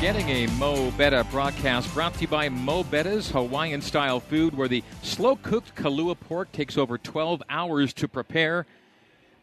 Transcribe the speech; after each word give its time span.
getting 0.00 0.28
a 0.28 0.46
Mo 0.58 0.92
Betta 0.92 1.26
broadcast 1.28 1.92
brought 1.92 2.14
to 2.14 2.20
you 2.20 2.28
by 2.28 2.48
Mo 2.48 2.84
Betta's 2.84 3.32
Hawaiian 3.32 3.82
style 3.82 4.20
food, 4.20 4.56
where 4.56 4.68
the 4.68 4.84
slow 5.02 5.34
cooked 5.34 5.74
Kalua 5.74 6.14
pork 6.18 6.52
takes 6.52 6.78
over 6.78 6.98
12 6.98 7.42
hours 7.50 7.92
to 7.94 8.06
prepare. 8.06 8.64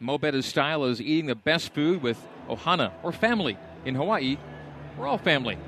Mo 0.00 0.16
Betta's 0.16 0.46
style 0.46 0.84
is 0.84 0.98
eating 0.98 1.26
the 1.26 1.34
best 1.34 1.74
food 1.74 2.00
with 2.00 2.26
ohana 2.48 2.90
or 3.02 3.12
family. 3.12 3.58
In 3.84 3.94
Hawaii, 3.94 4.38
we're 4.96 5.06
all 5.06 5.18
family. 5.18 5.58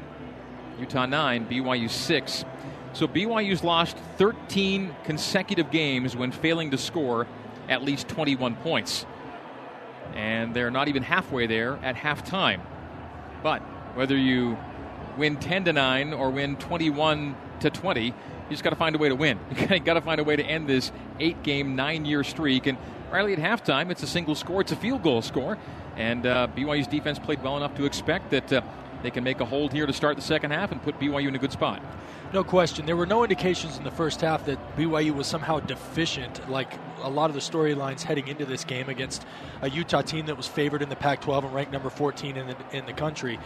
Utah 0.80 1.05
9, 1.05 1.46
BYU 1.46 1.91
6. 1.91 2.45
So 2.95 3.07
BYU's 3.07 3.62
lost 3.62 3.98
13 4.16 4.96
consecutive 5.05 5.70
games 5.70 6.16
when 6.16 6.32
failing 6.32 6.70
to 6.70 6.79
score 6.79 7.27
at 7.68 7.82
least 7.82 8.09
21 8.09 8.55
points. 8.57 9.05
And 10.14 10.55
they're 10.55 10.70
not 10.70 10.89
even 10.89 11.02
halfway 11.02 11.46
there 11.46 11.79
at 11.82 11.95
halftime. 11.95 12.62
But 13.43 13.61
whether 13.95 14.16
you 14.16 14.57
win 15.18 15.36
10 15.36 15.64
to 15.64 15.72
9 15.72 16.14
or 16.14 16.31
win 16.31 16.57
21 16.57 17.36
to 17.61 17.71
20, 17.71 18.04
you 18.04 18.13
just 18.49 18.64
got 18.64 18.71
to 18.71 18.77
find 18.77 18.95
a 18.95 18.99
way 18.99 19.08
to 19.08 19.17
win. 19.17 19.39
You 19.71 19.81
got 19.81 19.94
to 19.94 20.00
find 20.00 20.21
a 20.21 20.25
way 20.25 20.36
to 20.36 20.43
end 20.43 20.67
this 20.68 20.91
eight 21.21 21.43
game, 21.43 21.77
nine 21.77 22.07
year 22.07 22.25
streak. 22.25 22.67
And 22.67 22.79
Riley, 23.11 23.35
at 23.35 23.39
halftime, 23.39 23.91
it's 23.91 24.03
a 24.03 24.07
single 24.07 24.35
score, 24.35 24.63
it's 24.63 24.72
a 24.72 24.77
field 24.77 25.03
goal 25.03 25.21
score. 25.21 25.58
And 25.96 26.25
uh, 26.25 26.49
BYU's 26.57 26.86
defense 26.86 27.18
played 27.18 27.43
well 27.43 27.57
enough 27.57 27.75
to 27.75 27.85
expect 27.85 28.31
that 28.31 28.53
uh, 28.53 28.63
they 29.03 29.11
can 29.11 29.25
make 29.25 29.41
a 29.41 29.44
hold 29.44 29.72
here 29.72 29.85
to 29.86 29.93
start 29.93 30.17
the 30.17 30.22
second 30.22 30.53
half 30.53 30.72
and 30.72 30.82
put 30.82 30.99
BYU 30.99 31.29
in 31.29 31.35
a 31.35 31.39
good 31.39 31.53
spot. 31.53 31.82
No 32.31 32.45
question. 32.45 32.84
There 32.84 32.97
were 32.97 33.06
no 33.06 33.23
indications 33.23 33.78
in 33.78 33.84
the 33.84 33.91
first 33.91 34.20
half 34.20 34.45
that 34.45 34.59
BYU 34.77 35.14
was 35.14 35.27
somehow 35.27 35.61
deficient, 35.61 36.50
like 36.50 36.70
a 37.00 37.09
lot 37.09 37.31
of 37.31 37.34
the 37.34 37.41
storylines 37.41 38.03
heading 38.03 38.28
into 38.28 38.45
this 38.45 38.64
game 38.64 38.91
against 38.91 39.25
a 39.62 39.70
Utah 39.70 40.03
team 40.03 40.27
that 40.27 40.36
was 40.36 40.47
favored 40.47 40.83
in 40.83 40.91
the 40.91 40.97
Pac 40.97 41.22
12 41.22 41.45
and 41.45 41.55
ranked 41.55 41.72
number 41.72 41.89
14 41.89 42.36
in 42.36 42.48
the, 42.48 42.56
in 42.77 42.84
the 42.84 42.92
country. 42.92 43.39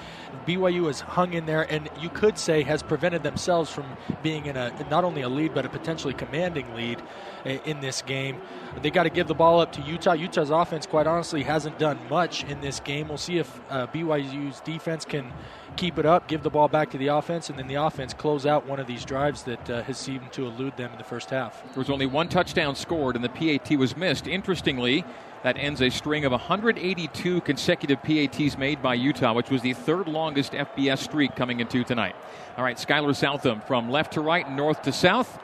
BYU 0.47 0.87
has 0.87 1.01
hung 1.01 1.33
in 1.33 1.47
there, 1.47 1.63
and 1.71 1.89
you 2.01 2.09
could 2.09 2.37
say 2.37 2.65
has 2.65 2.83
prevented 2.83 3.23
themselves 3.23 3.71
from 3.71 3.84
being 4.21 4.47
in 4.47 4.56
a 4.56 4.73
not 4.91 5.05
only 5.05 5.23
a 5.23 5.28
lead, 5.28 5.55
but 5.55 5.65
a 5.65 5.69
potentially 5.69 6.15
commanding 6.15 6.75
lead 6.75 7.01
in 7.45 7.81
this 7.81 8.03
game. 8.03 8.41
They 8.81 8.91
got 8.91 9.05
to 9.05 9.11
give 9.11 9.28
the 9.28 9.34
ball 9.34 9.61
up 9.61 9.73
to 9.73 9.83
Utah. 9.83 10.15
Utah's 10.15 10.51
offense, 10.51 10.87
quite 10.87 11.06
honestly, 11.06 11.43
hasn't 11.43 11.78
done 11.78 11.99
much 12.09 12.45
in 12.45 12.61
this 12.61 12.81
game. 12.81 13.09
We'll 13.09 13.19
see 13.19 13.39
if 13.39 13.61
uh, 13.71 13.87
BYU's 13.89 14.61
defense 14.61 15.05
can 15.05 15.33
keep 15.77 15.99
it 15.99 16.06
up, 16.06 16.28
give 16.28 16.43
the 16.43 16.51
ball 16.51 16.69
back 16.69 16.91
to 16.91 16.99
the 16.99 17.09
offense, 17.09 17.49
and 17.49 17.59
then 17.59 17.67
the 17.67 17.75
offense 17.75 18.15
close 18.15 18.47
out 18.47 18.67
one 18.73 18.81
of 18.81 18.87
these 18.87 19.05
drives 19.05 19.42
that 19.42 19.69
uh, 19.69 19.83
has 19.83 19.98
seemed 19.98 20.33
to 20.33 20.47
elude 20.47 20.75
them 20.78 20.91
in 20.92 20.97
the 20.97 21.05
first 21.05 21.28
half. 21.28 21.62
There 21.62 21.78
was 21.78 21.91
only 21.91 22.06
one 22.06 22.31
touchdown 22.31 22.75
scored, 22.75 23.17
and 23.17 23.23
the 23.23 23.28
PAT 23.28 23.77
was 23.77 23.98
missed. 23.98 24.27
Interestingly, 24.27 25.05
that 25.42 25.59
ends 25.59 25.83
a 25.83 25.91
string 25.91 26.25
of 26.25 26.33
182 26.33 27.43
consecutive 27.43 28.03
PATs 28.03 28.56
made 28.56 28.81
by 28.81 28.95
Utah, 28.95 29.34
which 29.34 29.50
was 29.50 29.61
the 29.61 29.75
third 29.75 30.09
longest 30.09 30.53
FBS 30.53 31.00
streak 31.00 31.37
coming 31.37 31.61
into 31.61 31.84
tonight. 31.84 32.17
All 32.56 32.65
right, 32.65 32.78
Skylar 32.78 33.15
Southam 33.15 33.61
from 33.61 33.91
left 33.91 34.15
to 34.15 34.23
right, 34.23 34.50
north 34.50 34.81
to 34.84 34.93
south, 34.93 35.39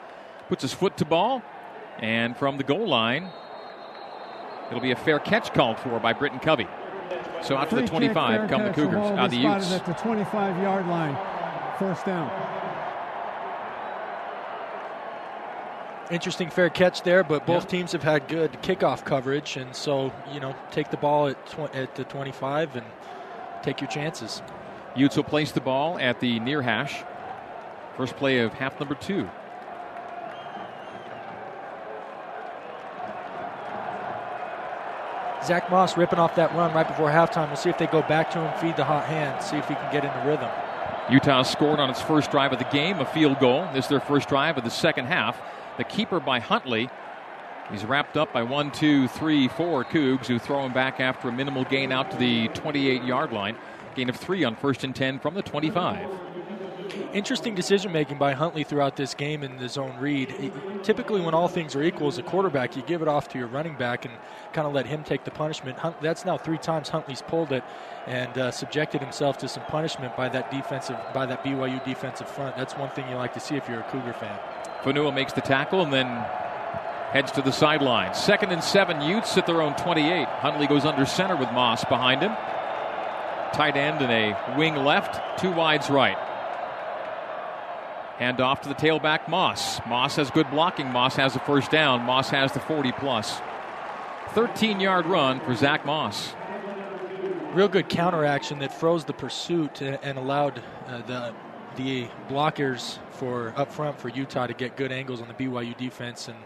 puts 0.47 0.63
his 0.63 0.73
foot 0.73 0.97
to 0.97 1.05
ball, 1.05 1.43
and 1.99 2.35
from 2.35 2.57
the 2.57 2.63
goal 2.63 2.87
line, 2.87 3.29
it'll 4.69 4.81
be 4.81 4.89
a 4.89 4.95
fair 4.95 5.19
catch 5.19 5.53
called 5.53 5.77
for 5.77 5.99
by 5.99 6.13
Britton 6.13 6.39
Covey. 6.39 6.67
So 7.43 7.55
out 7.55 7.69
to 7.69 7.75
the 7.75 7.85
25 7.85 8.49
come 8.49 8.63
the 8.63 8.73
Cougars, 8.73 8.95
uh, 8.95 9.27
the 9.27 9.35
Utes. 9.35 9.71
At 9.71 9.85
the 9.85 9.93
25 9.93 10.63
yard 10.63 10.87
line, 10.87 11.15
first 11.77 12.07
down. 12.07 12.58
Interesting 16.11 16.49
fair 16.49 16.71
catch 16.71 17.03
there, 17.03 17.23
but 17.23 17.45
both 17.45 17.65
yeah. 17.65 17.69
teams 17.69 17.91
have 17.91 18.01
had 18.01 18.27
good 18.27 18.51
kickoff 18.63 19.05
coverage, 19.05 19.57
and 19.57 19.75
so 19.75 20.11
you 20.33 20.39
know 20.39 20.55
take 20.71 20.89
the 20.89 20.97
ball 20.97 21.27
at 21.27 21.45
tw- 21.45 21.73
at 21.75 21.93
the 21.95 22.03
25 22.03 22.77
and 22.77 22.85
take 23.61 23.79
your 23.79 23.89
chances. 23.89 24.41
Utes 24.95 25.15
will 25.15 25.23
place 25.23 25.51
the 25.51 25.61
ball 25.61 25.99
at 25.99 26.19
the 26.19 26.39
near 26.39 26.63
hash. 26.63 27.03
First 27.95 28.15
play 28.15 28.39
of 28.39 28.53
half 28.53 28.79
number 28.79 28.95
two. 28.95 29.29
Zach 35.45 35.69
Moss 35.69 35.95
ripping 35.95 36.19
off 36.19 36.35
that 36.35 36.53
run 36.55 36.73
right 36.73 36.87
before 36.87 37.09
halftime. 37.09 37.47
We'll 37.47 37.55
see 37.55 37.69
if 37.69 37.77
they 37.77 37.87
go 37.87 38.01
back 38.01 38.31
to 38.31 38.39
him, 38.39 38.59
feed 38.59 38.77
the 38.77 38.83
hot 38.83 39.05
hand, 39.05 39.43
see 39.43 39.57
if 39.57 39.67
he 39.67 39.75
can 39.75 39.91
get 39.91 40.03
in 40.03 40.11
the 40.19 40.29
rhythm. 40.29 40.49
Utah 41.09 41.43
scored 41.43 41.79
on 41.79 41.89
its 41.89 42.01
first 42.01 42.29
drive 42.31 42.51
of 42.51 42.59
the 42.59 42.65
game, 42.65 42.99
a 42.99 43.05
field 43.05 43.39
goal. 43.39 43.67
This 43.73 43.85
is 43.85 43.89
their 43.89 43.99
first 43.99 44.27
drive 44.29 44.57
of 44.57 44.63
the 44.63 44.69
second 44.69 45.05
half. 45.05 45.39
The 45.79 45.85
keeper 45.85 46.19
by 46.19 46.41
Huntley. 46.41 46.89
He's 47.71 47.85
wrapped 47.85 48.17
up 48.17 48.33
by 48.33 48.43
one, 48.43 48.69
two, 48.69 49.07
three, 49.07 49.47
four 49.47 49.85
Cougs 49.85 50.25
who 50.25 50.37
throw 50.37 50.65
him 50.65 50.73
back 50.73 50.99
after 50.99 51.29
a 51.29 51.31
minimal 51.31 51.63
gain 51.63 51.93
out 51.93 52.11
to 52.11 52.17
the 52.17 52.49
28 52.49 53.03
yard 53.03 53.31
line. 53.31 53.55
Gain 53.95 54.09
of 54.09 54.17
three 54.17 54.43
on 54.43 54.57
first 54.57 54.83
and 54.83 54.93
10 54.93 55.19
from 55.19 55.35
the 55.35 55.41
25 55.41 56.09
interesting 57.13 57.55
decision 57.55 57.91
making 57.91 58.17
by 58.17 58.33
Huntley 58.33 58.63
throughout 58.63 58.95
this 58.95 59.13
game 59.13 59.43
in 59.43 59.57
the 59.57 59.69
zone 59.69 59.97
read. 59.99 60.51
typically, 60.83 61.21
when 61.21 61.33
all 61.33 61.47
things 61.47 61.75
are 61.75 61.83
equal 61.83 62.07
as 62.07 62.17
a 62.17 62.23
quarterback, 62.23 62.75
you 62.75 62.83
give 62.83 63.01
it 63.01 63.07
off 63.07 63.29
to 63.29 63.37
your 63.37 63.47
running 63.47 63.75
back 63.75 64.05
and 64.05 64.13
kind 64.53 64.67
of 64.67 64.73
let 64.73 64.85
him 64.85 65.03
take 65.03 65.23
the 65.23 65.31
punishment. 65.31 65.77
Hunt, 65.77 65.99
that's 66.01 66.25
now 66.25 66.37
three 66.37 66.57
times 66.57 66.89
Huntley's 66.89 67.21
pulled 67.21 67.51
it 67.51 67.63
and 68.05 68.37
uh, 68.37 68.51
subjected 68.51 69.01
himself 69.01 69.37
to 69.39 69.47
some 69.47 69.63
punishment 69.63 70.15
by 70.15 70.29
that 70.29 70.51
defensive, 70.51 70.97
by 71.13 71.25
that 71.25 71.43
BYU 71.43 71.83
defensive 71.83 72.29
front. 72.29 72.55
That's 72.55 72.75
one 72.75 72.89
thing 72.91 73.09
you 73.09 73.15
like 73.15 73.33
to 73.33 73.39
see 73.39 73.55
if 73.55 73.67
you're 73.67 73.79
a 73.79 73.89
Cougar 73.91 74.13
fan. 74.13 74.39
Fonua 74.83 75.13
makes 75.13 75.33
the 75.33 75.41
tackle 75.41 75.81
and 75.81 75.91
then 75.91 76.07
heads 77.11 77.31
to 77.33 77.41
the 77.41 77.51
sideline. 77.51 78.13
Second 78.13 78.51
and 78.51 78.63
seven, 78.63 79.01
Utes 79.01 79.37
at 79.37 79.45
their 79.45 79.61
own 79.61 79.75
28. 79.75 80.27
Huntley 80.27 80.67
goes 80.67 80.85
under 80.85 81.05
center 81.05 81.35
with 81.35 81.51
Moss 81.51 81.83
behind 81.85 82.21
him. 82.21 82.31
Tight 83.53 83.75
end 83.75 84.01
and 84.01 84.11
a 84.11 84.57
wing 84.57 84.75
left, 84.75 85.39
two 85.39 85.51
wides 85.51 85.89
right. 85.89 86.17
Hand 88.19 88.41
off 88.41 88.61
to 88.61 88.69
the 88.69 88.75
tailback, 88.75 89.27
Moss. 89.27 89.79
Moss 89.87 90.17
has 90.17 90.29
good 90.29 90.49
blocking. 90.51 90.91
Moss 90.91 91.15
has 91.15 91.33
the 91.33 91.39
first 91.39 91.71
down. 91.71 92.03
Moss 92.03 92.29
has 92.29 92.51
the 92.51 92.59
40 92.59 92.91
plus. 92.93 93.41
13 94.33 94.79
yard 94.79 95.05
run 95.05 95.39
for 95.39 95.55
Zach 95.55 95.85
Moss. 95.85 96.33
Real 97.53 97.69
good 97.69 97.89
counter 97.89 98.25
action 98.25 98.59
that 98.59 98.73
froze 98.73 99.05
the 99.05 99.13
pursuit 99.13 99.81
and 99.81 100.17
allowed 100.19 100.61
uh, 100.87 101.01
the 101.07 101.33
the 101.79 102.09
blockers 102.27 102.99
for 103.11 103.53
up 103.55 103.71
front 103.71 103.97
for 103.99 104.09
Utah 104.09 104.47
to 104.47 104.53
get 104.53 104.75
good 104.75 104.91
angles 104.91 105.21
on 105.21 105.29
the 105.29 105.33
BYU 105.33 105.77
defense, 105.77 106.27
and 106.27 106.37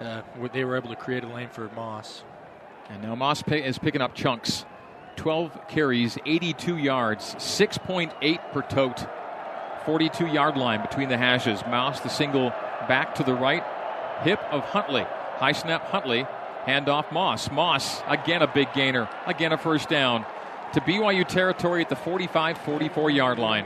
uh, 0.00 0.22
they 0.52 0.64
were 0.64 0.76
able 0.76 0.90
to 0.90 0.96
create 0.96 1.24
a 1.24 1.26
lane 1.26 1.48
for 1.48 1.68
Moss. 1.74 2.22
And 2.88 3.02
now 3.02 3.16
Moss 3.16 3.42
is 3.48 3.78
picking 3.78 4.00
up 4.00 4.14
chunks. 4.14 4.64
12 5.16 5.66
carries, 5.68 6.18
82 6.24 6.76
yards, 6.76 7.34
6.8 7.36 8.52
per 8.52 8.62
tote 8.62 9.06
42 9.86 10.26
yard 10.26 10.56
line 10.56 10.82
between 10.82 11.08
the 11.08 11.16
hashes. 11.16 11.62
Moss 11.68 12.00
the 12.00 12.08
single 12.08 12.50
back 12.88 13.14
to 13.16 13.24
the 13.24 13.34
right 13.34 13.64
hip 14.22 14.40
of 14.50 14.62
Huntley. 14.64 15.02
High 15.36 15.52
snap 15.52 15.86
Huntley. 15.86 16.26
Handoff 16.66 17.12
Moss. 17.12 17.50
Moss, 17.50 18.02
again 18.08 18.42
a 18.42 18.52
big 18.52 18.72
gainer. 18.72 19.08
Again 19.26 19.52
a 19.52 19.58
first 19.58 19.88
down 19.88 20.26
to 20.74 20.80
BYU 20.80 21.26
territory 21.26 21.82
at 21.82 21.88
the 21.88 21.96
45 21.96 22.58
44 22.58 23.10
yard 23.10 23.38
line. 23.38 23.64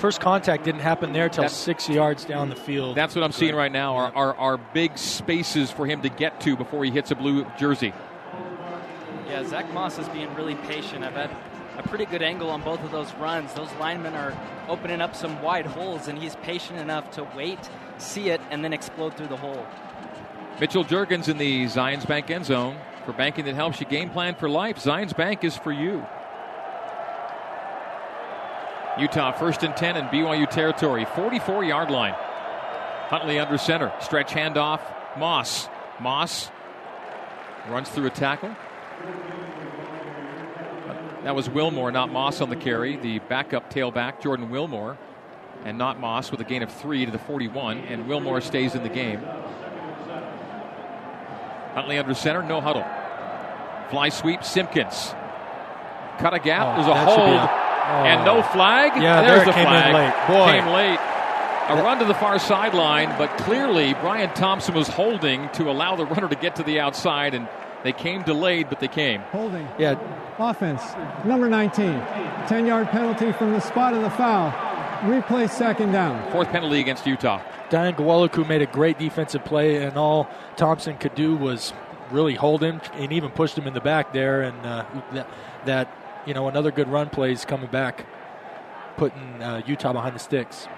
First 0.00 0.22
contact 0.22 0.64
didn't 0.64 0.80
happen 0.80 1.12
there 1.12 1.28
till 1.28 1.46
six 1.50 1.86
yards 1.86 2.24
down 2.24 2.48
the 2.48 2.56
field. 2.56 2.96
That's 2.96 3.14
what 3.14 3.22
I'm 3.22 3.32
seeing 3.32 3.54
right 3.54 3.70
now 3.70 3.96
are, 3.96 4.10
are, 4.14 4.34
are 4.34 4.56
big 4.56 4.96
spaces 4.96 5.70
for 5.70 5.86
him 5.86 6.00
to 6.00 6.08
get 6.08 6.40
to 6.40 6.56
before 6.56 6.86
he 6.86 6.90
hits 6.90 7.10
a 7.10 7.14
blue 7.14 7.44
jersey. 7.58 7.92
Yeah, 9.28 9.44
Zach 9.44 9.70
Moss 9.74 9.98
is 9.98 10.08
being 10.08 10.34
really 10.34 10.54
patient. 10.54 11.04
I've 11.04 11.12
had 11.12 11.30
a 11.76 11.82
pretty 11.82 12.06
good 12.06 12.22
angle 12.22 12.48
on 12.48 12.62
both 12.62 12.82
of 12.82 12.90
those 12.90 13.12
runs. 13.16 13.52
Those 13.52 13.70
linemen 13.74 14.14
are 14.14 14.34
opening 14.68 15.02
up 15.02 15.14
some 15.14 15.42
wide 15.42 15.66
holes, 15.66 16.08
and 16.08 16.18
he's 16.18 16.34
patient 16.36 16.78
enough 16.78 17.10
to 17.12 17.28
wait, 17.36 17.58
see 17.98 18.30
it, 18.30 18.40
and 18.50 18.64
then 18.64 18.72
explode 18.72 19.18
through 19.18 19.28
the 19.28 19.36
hole. 19.36 19.66
Mitchell 20.58 20.82
Juergens 20.82 21.28
in 21.28 21.36
the 21.36 21.66
Zions 21.66 22.08
Bank 22.08 22.30
end 22.30 22.46
zone. 22.46 22.78
For 23.04 23.12
banking 23.12 23.44
that 23.44 23.54
helps 23.54 23.80
you 23.80 23.86
game 23.86 24.08
plan 24.08 24.34
for 24.34 24.48
life, 24.48 24.78
Zions 24.78 25.14
Bank 25.14 25.44
is 25.44 25.58
for 25.58 25.72
you. 25.72 26.06
Utah 28.98 29.32
first 29.32 29.62
and 29.62 29.76
10 29.76 29.96
in 29.96 30.04
BYU 30.06 30.48
territory, 30.48 31.06
44 31.16 31.64
yard 31.64 31.90
line. 31.90 32.14
Huntley 33.08 33.38
under 33.38 33.58
center, 33.58 33.92
stretch 34.00 34.32
handoff, 34.32 34.80
Moss. 35.18 35.68
Moss 36.00 36.50
runs 37.68 37.88
through 37.88 38.06
a 38.06 38.10
tackle, 38.10 38.50
uh, 40.88 40.94
that 41.24 41.34
was 41.34 41.50
Wilmore, 41.50 41.90
not 41.90 42.10
Moss 42.10 42.40
on 42.40 42.50
the 42.50 42.56
carry. 42.56 42.96
The 42.96 43.18
backup 43.18 43.70
tailback, 43.70 44.20
Jordan 44.20 44.48
Wilmore, 44.48 44.96
and 45.64 45.76
not 45.76 46.00
Moss 46.00 46.30
with 46.30 46.40
a 46.40 46.44
gain 46.44 46.62
of 46.62 46.72
three 46.72 47.04
to 47.04 47.10
the 47.10 47.18
41, 47.18 47.78
and 47.78 48.08
Wilmore 48.08 48.40
stays 48.40 48.74
in 48.74 48.82
the 48.82 48.88
game. 48.88 49.20
Huntley 51.74 51.98
under 51.98 52.14
center, 52.14 52.42
no 52.42 52.60
huddle. 52.60 52.84
Fly 53.90 54.08
sweep, 54.08 54.44
Simpkins. 54.44 55.14
Cut 56.18 56.34
a 56.34 56.38
gap, 56.38 56.66
oh, 56.66 56.82
there's 56.82 56.88
a 56.88 57.04
hold, 57.04 57.18
a, 57.18 57.59
oh. 57.82 58.04
and 58.04 58.24
no 58.24 58.42
flag. 58.42 59.00
Yeah, 59.00 59.22
there's 59.22 59.44
the 59.44 59.52
came 59.52 59.66
flag. 59.66 59.88
In 59.88 59.94
late. 59.94 60.26
Boy. 60.28 60.60
Came 60.60 60.72
late. 60.72 61.00
A 61.68 61.82
run 61.82 61.98
to 62.00 62.04
the 62.04 62.14
far 62.14 62.38
sideline, 62.38 63.16
but 63.16 63.36
clearly 63.38 63.94
Brian 63.94 64.32
Thompson 64.34 64.74
was 64.74 64.88
holding 64.88 65.48
to 65.50 65.70
allow 65.70 65.94
the 65.94 66.04
runner 66.04 66.28
to 66.28 66.34
get 66.34 66.56
to 66.56 66.62
the 66.64 66.80
outside, 66.80 67.34
and 67.34 67.48
They 67.82 67.92
came 67.92 68.22
delayed, 68.22 68.68
but 68.68 68.80
they 68.80 68.88
came. 68.88 69.22
Holding. 69.32 69.66
Yeah. 69.78 69.98
Offense, 70.38 70.82
number 71.24 71.48
19. 71.48 72.02
10 72.46 72.66
yard 72.66 72.88
penalty 72.88 73.32
from 73.32 73.52
the 73.52 73.60
spot 73.60 73.94
of 73.94 74.02
the 74.02 74.10
foul. 74.10 74.50
Replay 75.00 75.48
second 75.48 75.92
down. 75.92 76.30
Fourth 76.30 76.48
penalty 76.48 76.80
against 76.80 77.06
Utah. 77.06 77.40
Dayan 77.70 77.96
Ghanwoloku 77.96 78.46
made 78.46 78.60
a 78.62 78.66
great 78.66 78.98
defensive 78.98 79.44
play, 79.44 79.82
and 79.82 79.96
all 79.96 80.28
Thompson 80.56 80.98
could 80.98 81.14
do 81.14 81.36
was 81.36 81.72
really 82.10 82.34
hold 82.34 82.62
him 82.62 82.80
and 82.94 83.12
even 83.12 83.30
pushed 83.30 83.56
him 83.56 83.66
in 83.66 83.72
the 83.72 83.80
back 83.80 84.12
there. 84.12 84.42
And 84.42 84.66
uh, 84.66 84.84
that, 85.12 85.28
that, 85.64 85.88
you 86.26 86.34
know, 86.34 86.48
another 86.48 86.70
good 86.70 86.88
run 86.88 87.08
play 87.08 87.32
is 87.32 87.44
coming 87.44 87.70
back, 87.70 88.06
putting 88.96 89.42
uh, 89.42 89.62
Utah 89.66 89.92
behind 89.92 90.14
the 90.14 90.20
sticks. 90.20 90.68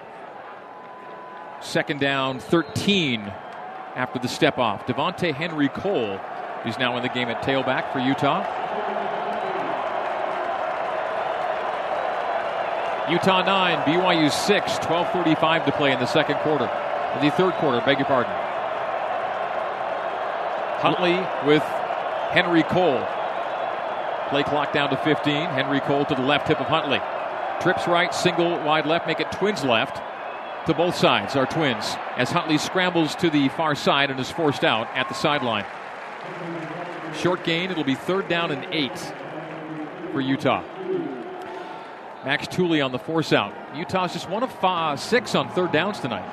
Second 1.60 2.00
down, 2.00 2.40
13 2.40 3.20
after 3.94 4.18
the 4.18 4.28
step 4.28 4.58
off. 4.58 4.86
Devontae 4.86 5.34
Henry 5.34 5.68
Cole 5.68 6.18
is 6.66 6.78
now 6.78 6.96
in 6.96 7.02
the 7.02 7.08
game 7.08 7.28
at 7.28 7.42
tailback 7.42 7.92
for 7.92 7.98
Utah. 7.98 8.40
Utah 13.10 13.42
9, 13.44 13.78
BYU 13.84 14.30
6, 14.30 14.72
12.35 14.78 15.66
to 15.66 15.72
play 15.72 15.92
in 15.92 15.98
the 15.98 16.06
second 16.06 16.36
quarter. 16.36 16.70
The 17.20 17.30
third 17.32 17.52
quarter, 17.54 17.84
beg 17.84 17.98
your 17.98 18.06
pardon. 18.06 18.32
Huntley 20.80 21.14
with 21.46 21.62
Henry 22.32 22.62
Cole. 22.62 23.06
Play 24.32 24.44
clock 24.44 24.72
down 24.72 24.88
to 24.88 24.96
15. 24.96 25.50
Henry 25.50 25.80
Cole 25.80 26.06
to 26.06 26.14
the 26.14 26.22
left 26.22 26.48
hip 26.48 26.58
of 26.58 26.66
Huntley. 26.66 27.00
Trips 27.60 27.86
right, 27.86 28.14
single 28.14 28.52
wide 28.64 28.86
left, 28.86 29.06
make 29.06 29.20
it 29.20 29.30
twins 29.30 29.62
left 29.62 30.00
to 30.66 30.72
both 30.72 30.94
sides 30.94 31.36
are 31.36 31.44
twins 31.44 31.96
as 32.16 32.30
Huntley 32.30 32.56
scrambles 32.56 33.14
to 33.16 33.28
the 33.28 33.50
far 33.50 33.74
side 33.74 34.10
and 34.10 34.18
is 34.18 34.30
forced 34.30 34.64
out 34.64 34.88
at 34.94 35.06
the 35.10 35.14
sideline. 35.14 35.66
Short 37.18 37.44
gain, 37.44 37.70
it'll 37.70 37.84
be 37.84 37.94
third 37.94 38.26
down 38.26 38.50
and 38.52 38.66
eight 38.72 38.98
for 40.12 40.22
Utah. 40.22 40.64
Max 42.24 42.48
Tooley 42.48 42.80
on 42.80 42.90
the 42.90 42.98
force 42.98 43.34
out. 43.34 43.52
Utah's 43.76 44.14
just 44.14 44.30
one 44.30 44.42
of 44.42 44.50
five, 44.60 44.98
six 44.98 45.34
on 45.34 45.50
third 45.50 45.72
downs 45.72 46.00
tonight. 46.00 46.24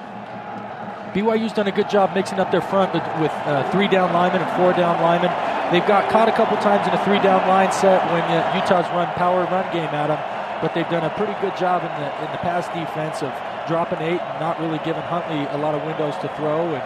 BYU's 1.14 1.52
done 1.52 1.68
a 1.68 1.72
good 1.74 1.90
job 1.90 2.16
mixing 2.16 2.40
up 2.40 2.50
their 2.50 2.62
front 2.62 2.94
with, 2.94 3.04
with 3.20 3.32
uh, 3.32 3.70
three 3.72 3.90
down 3.90 4.14
linemen 4.14 4.42
and 4.42 4.56
four 4.56 4.72
down 4.72 5.02
linemen. 5.02 5.49
They've 5.72 5.86
got 5.86 6.10
caught 6.10 6.28
a 6.28 6.32
couple 6.32 6.58
times 6.58 6.88
in 6.88 6.94
a 6.94 7.06
three 7.06 7.20
down 7.22 7.48
line 7.48 7.72
set 7.72 8.02
when 8.12 8.24
uh, 8.26 8.58
Utah's 8.58 8.90
run 8.90 9.06
power 9.14 9.46
run 9.46 9.72
game 9.72 9.94
at 9.94 10.08
them, 10.08 10.18
but 10.62 10.74
they've 10.74 10.90
done 10.90 11.06
a 11.06 11.14
pretty 11.14 11.38
good 11.42 11.56
job 11.58 11.86
in 11.86 11.94
the 12.02 12.10
in 12.26 12.32
the 12.32 12.42
pass 12.42 12.66
defense 12.74 13.22
of 13.22 13.30
dropping 13.68 14.00
eight 14.02 14.20
and 14.20 14.40
not 14.40 14.60
really 14.60 14.80
giving 14.84 15.04
Huntley 15.04 15.46
a 15.54 15.58
lot 15.58 15.76
of 15.76 15.84
windows 15.86 16.16
to 16.26 16.28
throw 16.36 16.74
and 16.74 16.84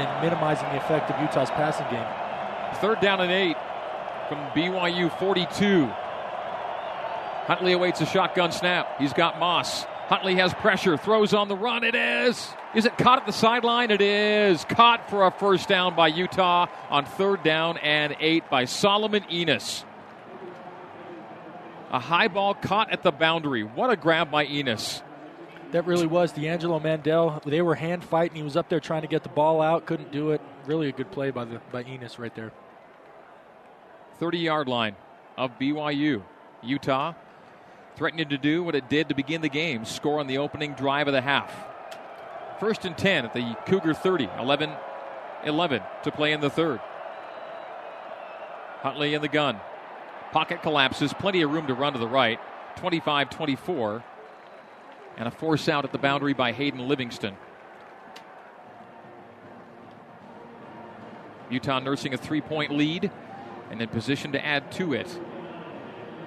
and 0.00 0.22
minimizing 0.22 0.68
the 0.70 0.76
effect 0.76 1.10
of 1.10 1.20
Utah's 1.20 1.50
passing 1.50 1.86
game. 1.90 2.06
Third 2.80 3.00
down 3.00 3.20
and 3.20 3.30
eight 3.30 3.56
from 4.28 4.38
BYU 4.56 5.10
42. 5.18 5.86
Huntley 7.46 7.72
awaits 7.72 8.00
a 8.00 8.06
shotgun 8.06 8.52
snap. 8.52 8.98
He's 8.98 9.12
got 9.12 9.38
Moss. 9.38 9.86
Huntley 10.08 10.36
has 10.36 10.54
pressure, 10.54 10.96
throws 10.96 11.34
on 11.34 11.48
the 11.48 11.56
run. 11.56 11.82
It 11.82 11.96
is. 11.96 12.48
Is 12.76 12.84
it 12.84 12.96
caught 12.96 13.18
at 13.18 13.26
the 13.26 13.32
sideline? 13.32 13.90
It 13.90 14.00
is. 14.00 14.64
Caught 14.64 15.10
for 15.10 15.26
a 15.26 15.32
first 15.32 15.68
down 15.68 15.96
by 15.96 16.08
Utah 16.08 16.66
on 16.90 17.04
third 17.04 17.42
down 17.42 17.76
and 17.78 18.14
eight 18.20 18.48
by 18.48 18.66
Solomon 18.66 19.24
Enis. 19.24 19.84
A 21.90 21.98
high 21.98 22.28
ball 22.28 22.54
caught 22.54 22.92
at 22.92 23.02
the 23.02 23.10
boundary. 23.10 23.64
What 23.64 23.90
a 23.90 23.96
grab 23.96 24.30
by 24.30 24.46
Enis. 24.46 25.02
That 25.72 25.86
really 25.86 26.06
was 26.06 26.30
D'Angelo 26.30 26.78
Mandell. 26.78 27.42
They 27.42 27.60
were 27.60 27.74
hand 27.74 28.04
fighting. 28.04 28.36
He 28.36 28.42
was 28.44 28.56
up 28.56 28.68
there 28.68 28.78
trying 28.78 29.02
to 29.02 29.08
get 29.08 29.24
the 29.24 29.28
ball 29.28 29.60
out, 29.60 29.86
couldn't 29.86 30.12
do 30.12 30.30
it. 30.30 30.40
Really 30.66 30.88
a 30.88 30.92
good 30.92 31.10
play 31.10 31.30
by 31.30 31.44
the 31.44 31.60
by 31.72 31.82
Enis 31.82 32.16
right 32.18 32.34
there. 32.36 32.52
30 34.20 34.38
yard 34.38 34.68
line 34.68 34.94
of 35.36 35.58
BYU. 35.58 36.22
Utah 36.62 37.14
threatening 37.96 38.28
to 38.28 38.38
do 38.38 38.62
what 38.62 38.74
it 38.74 38.88
did 38.88 39.08
to 39.08 39.14
begin 39.14 39.40
the 39.40 39.48
game 39.48 39.84
score 39.84 40.20
on 40.20 40.26
the 40.26 40.38
opening 40.38 40.74
drive 40.74 41.08
of 41.08 41.14
the 41.14 41.22
half. 41.22 41.52
First 42.60 42.84
and 42.84 42.96
10 42.96 43.26
at 43.26 43.34
the 43.34 43.56
Cougar 43.66 43.94
30, 43.94 44.28
11 44.38 44.70
11 45.44 45.82
to 46.02 46.10
play 46.10 46.32
in 46.32 46.40
the 46.40 46.50
third. 46.50 46.80
Huntley 48.82 49.14
in 49.14 49.22
the 49.22 49.28
gun. 49.28 49.60
Pocket 50.32 50.62
collapses, 50.62 51.12
plenty 51.12 51.42
of 51.42 51.50
room 51.50 51.66
to 51.68 51.74
run 51.74 51.92
to 51.92 51.98
the 51.98 52.08
right. 52.08 52.38
25 52.76 53.30
24. 53.30 54.04
And 55.16 55.28
a 55.28 55.30
force 55.30 55.68
out 55.68 55.84
at 55.84 55.92
the 55.92 55.98
boundary 55.98 56.34
by 56.34 56.52
Hayden 56.52 56.86
Livingston. 56.86 57.36
Utah 61.48 61.78
nursing 61.78 62.12
a 62.12 62.18
three 62.18 62.40
point 62.40 62.72
lead 62.72 63.10
and 63.70 63.80
in 63.80 63.88
position 63.88 64.32
to 64.32 64.44
add 64.44 64.70
to 64.72 64.92
it. 64.92 65.18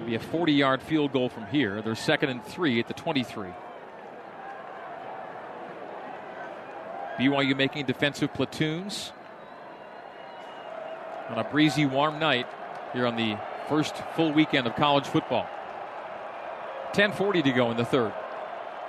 It'll 0.00 0.08
be 0.08 0.14
a 0.14 0.18
40 0.18 0.54
yard 0.54 0.82
field 0.82 1.12
goal 1.12 1.28
from 1.28 1.46
here. 1.48 1.82
They're 1.82 1.94
second 1.94 2.30
and 2.30 2.42
three 2.42 2.80
at 2.80 2.88
the 2.88 2.94
23. 2.94 3.50
BYU 7.18 7.54
making 7.54 7.84
defensive 7.84 8.32
platoons 8.32 9.12
on 11.28 11.36
a 11.36 11.44
breezy, 11.44 11.84
warm 11.84 12.18
night 12.18 12.46
here 12.94 13.06
on 13.06 13.16
the 13.16 13.36
first 13.68 13.94
full 14.16 14.32
weekend 14.32 14.66
of 14.66 14.74
college 14.74 15.04
football. 15.04 15.46
10:40 16.94 17.42
to 17.42 17.52
go 17.52 17.70
in 17.70 17.76
the 17.76 17.84
third. 17.84 18.14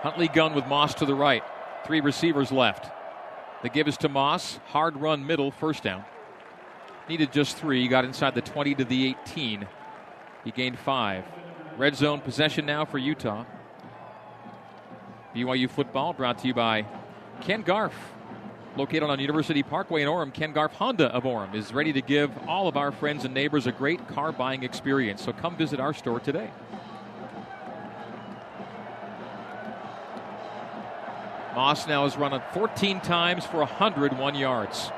Huntley 0.02 0.30
gun 0.30 0.54
with 0.54 0.66
Moss 0.66 0.94
to 0.96 1.06
the 1.06 1.14
right. 1.14 1.44
Three 1.86 2.00
receivers 2.00 2.54
left. 2.54 2.90
The 3.64 3.70
give 3.70 3.90
is 3.90 3.98
to 3.98 4.10
Moss. 4.10 4.62
Hard 4.68 4.96
run 4.96 5.28
middle, 5.28 5.52
first 5.52 5.84
down. 5.84 6.06
Needed 7.10 7.34
just 7.34 7.58
three. 7.58 7.86
Got 7.90 8.06
inside 8.06 8.34
the 8.34 8.42
20 8.42 8.76
to 8.76 8.86
the 8.86 9.08
18. 9.08 9.68
He 10.44 10.52
gained 10.52 10.80
five. 10.80 11.24
Red 11.78 11.96
zone 11.96 12.20
possession 12.20 12.66
now 12.66 12.86
for 12.86 12.98
Utah. 12.98 13.46
BYU 15.36 15.70
football 15.70 16.14
brought 16.14 16.40
to 16.40 16.48
you 16.48 16.54
by 16.54 16.86
Ken 17.42 17.62
Garff. 17.62 17.94
Located 18.78 19.04
on 19.04 19.20
University 19.20 19.64
Parkway 19.64 20.02
in 20.02 20.08
Orem, 20.08 20.34
Ken 20.34 20.54
Garff 20.54 20.74
Honda 20.74 21.08
of 21.08 21.24
Orem 21.24 21.54
is 21.54 21.74
ready 21.74 21.92
to 21.94 22.02
give 22.02 22.32
all 22.48 22.68
of 22.68 22.78
our 22.78 22.92
friends 22.92 23.26
and 23.26 23.34
neighbors 23.34 23.68
a 23.68 23.72
great 23.72 24.08
car 24.08 24.32
buying 24.32 24.64
experience. 24.64 25.22
So 25.22 25.34
come 25.34 25.58
visit 25.58 25.80
our 25.80 25.94
store 25.94 26.20
today. 26.20 26.50
Moss 31.54 31.86
now 31.86 32.04
has 32.04 32.16
run 32.16 32.34
it 32.34 32.42
14 32.54 33.02
times 33.02 33.46
for 33.46 33.58
101 33.58 34.36
yards. 34.36 34.90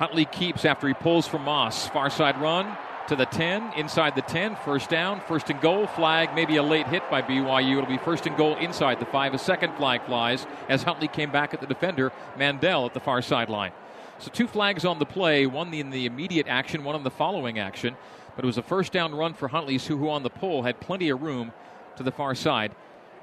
Huntley 0.00 0.24
keeps 0.24 0.64
after 0.64 0.88
he 0.88 0.94
pulls 0.94 1.28
from 1.28 1.44
Moss. 1.44 1.86
Far 1.88 2.08
side 2.08 2.40
run 2.40 2.74
to 3.08 3.16
the 3.16 3.26
10, 3.26 3.74
inside 3.76 4.14
the 4.16 4.22
10, 4.22 4.56
first 4.64 4.88
down, 4.88 5.20
first 5.20 5.50
and 5.50 5.60
goal, 5.60 5.86
flag, 5.86 6.34
maybe 6.34 6.56
a 6.56 6.62
late 6.62 6.86
hit 6.86 7.02
by 7.10 7.20
BYU. 7.20 7.76
It'll 7.76 7.84
be 7.84 7.98
first 7.98 8.26
and 8.26 8.34
goal 8.34 8.56
inside 8.56 8.98
the 8.98 9.04
5. 9.04 9.34
A 9.34 9.38
second 9.38 9.74
flag 9.74 10.02
flies 10.06 10.46
as 10.70 10.84
Huntley 10.84 11.06
came 11.06 11.30
back 11.30 11.52
at 11.52 11.60
the 11.60 11.66
defender, 11.66 12.12
Mandell 12.38 12.86
at 12.86 12.94
the 12.94 13.00
far 13.00 13.20
sideline. 13.20 13.72
So 14.20 14.30
two 14.30 14.46
flags 14.46 14.86
on 14.86 14.98
the 14.98 15.04
play, 15.04 15.44
one 15.44 15.74
in 15.74 15.90
the 15.90 16.06
immediate 16.06 16.48
action, 16.48 16.82
one 16.82 16.94
on 16.94 17.04
the 17.04 17.10
following 17.10 17.58
action. 17.58 17.94
But 18.36 18.46
it 18.46 18.46
was 18.46 18.56
a 18.56 18.62
first 18.62 18.92
down 18.92 19.14
run 19.14 19.34
for 19.34 19.48
Huntley, 19.48 19.76
who 19.76 20.08
on 20.08 20.22
the 20.22 20.30
pull 20.30 20.62
had 20.62 20.80
plenty 20.80 21.10
of 21.10 21.20
room 21.20 21.52
to 21.96 22.02
the 22.02 22.10
far 22.10 22.34
side. 22.34 22.74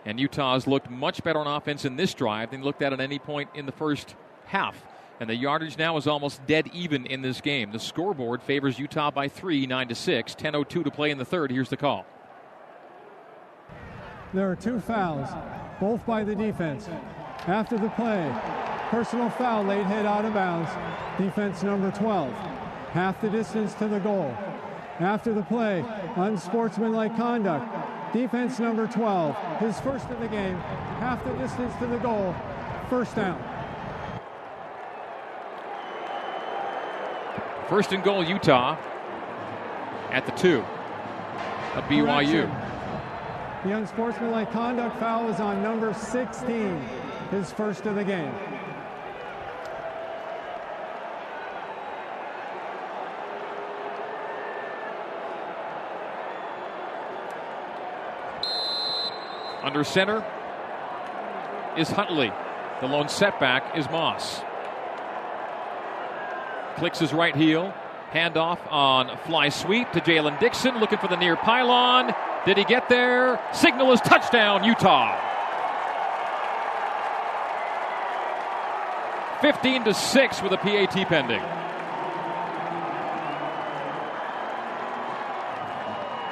And 0.06 0.20
Utah's 0.20 0.68
looked 0.68 0.92
much 0.92 1.24
better 1.24 1.40
on 1.40 1.48
offense 1.48 1.86
in 1.86 1.96
this 1.96 2.14
drive 2.14 2.52
than 2.52 2.62
looked 2.62 2.84
at 2.84 2.94
at 2.94 3.00
any 3.00 3.18
point 3.18 3.50
in 3.56 3.66
the 3.66 3.72
first 3.72 4.14
half. 4.46 4.84
And 5.20 5.30
the 5.30 5.36
yardage 5.36 5.78
now 5.78 5.98
is 5.98 6.06
almost 6.06 6.46
dead 6.46 6.70
even 6.74 7.06
in 7.08 7.22
this 7.22 7.42
game. 7.42 7.72
The 7.72 7.80
scoreboard 7.80 8.42
favors 8.44 8.78
Utah 8.78 9.10
by 9.10 9.28
three, 9.28 9.66
9 9.66 9.88
to 9.88 9.96
6. 9.96 10.36
10.02 10.36 10.84
to 10.84 10.92
play 10.92 11.10
in 11.10 11.18
the 11.18 11.26
third. 11.26 11.52
Here's 11.52 11.70
the 11.70 11.78
call. 11.78 12.06
There 14.34 14.52
are 14.52 14.56
two 14.56 14.80
fouls, 14.80 15.30
both 15.80 16.06
by 16.06 16.24
the 16.24 16.36
defense. 16.36 16.88
After 17.48 17.78
the 17.78 17.90
play, 17.90 18.32
personal 18.90 19.30
foul, 19.32 19.64
late 19.64 19.86
hit 19.88 20.06
out 20.06 20.26
of 20.26 20.34
bounds, 20.34 20.70
defense 21.18 21.64
number 21.64 21.92
12. 21.92 22.32
Half 22.92 23.22
the 23.22 23.30
distance 23.30 23.74
to 23.76 23.88
the 23.88 24.00
goal. 24.00 24.36
After 25.00 25.34
the 25.34 25.44
play, 25.44 25.84
unsportsmanlike 26.16 27.16
conduct, 27.16 28.14
defense 28.14 28.60
number 28.60 28.86
12, 28.88 29.36
his 29.60 29.80
first 29.80 30.10
of 30.10 30.20
the 30.20 30.28
game, 30.28 30.58
half 31.00 31.24
the 31.24 31.34
distance 31.34 31.74
to 31.80 31.88
the 31.88 31.98
goal, 31.98 32.36
first 32.90 33.16
down. 33.16 33.57
First 37.70 37.92
and 37.92 38.02
goal, 38.02 38.24
Utah 38.24 38.78
at 40.10 40.26
the 40.26 40.32
two 40.32 40.60
of 41.76 41.84
BYU. 41.84 42.48
The 43.66 43.72
unsportsmanlike 43.74 44.54
conduct 44.54 44.98
foul 45.00 45.30
is 45.30 45.42
on 45.42 45.62
number 45.62 45.94
16, 45.94 46.80
his 47.30 47.52
first 47.52 47.86
of 47.86 47.96
the 47.96 48.06
game. 48.06 48.34
Under 59.62 59.84
center 59.84 60.26
is 61.78 61.90
Huntley. 61.90 62.32
The 62.80 62.88
lone 62.88 63.10
setback 63.10 63.78
is 63.78 63.90
Moss. 63.90 64.47
Clicks 66.78 67.00
his 67.00 67.14
right 67.14 67.36
heel. 67.36 67.74
Handoff 68.14 68.60
on 68.72 69.18
fly 69.26 69.50
sweep 69.50 69.92
to 69.92 70.00
Jalen 70.00 70.40
Dixon, 70.40 70.80
looking 70.80 70.98
for 70.98 71.08
the 71.08 71.18
near 71.18 71.36
pylon. 71.36 72.14
Did 72.46 72.58
he 72.58 72.64
get 72.64 72.88
there? 72.88 73.42
Signal 73.54 73.92
is 73.92 74.00
touchdown, 74.02 74.64
Utah. 74.64 75.20
15 79.42 79.84
to 79.84 79.94
6 79.94 80.42
with 80.42 80.52
a 80.54 80.58
PAT 80.58 81.08
pending. 81.08 81.42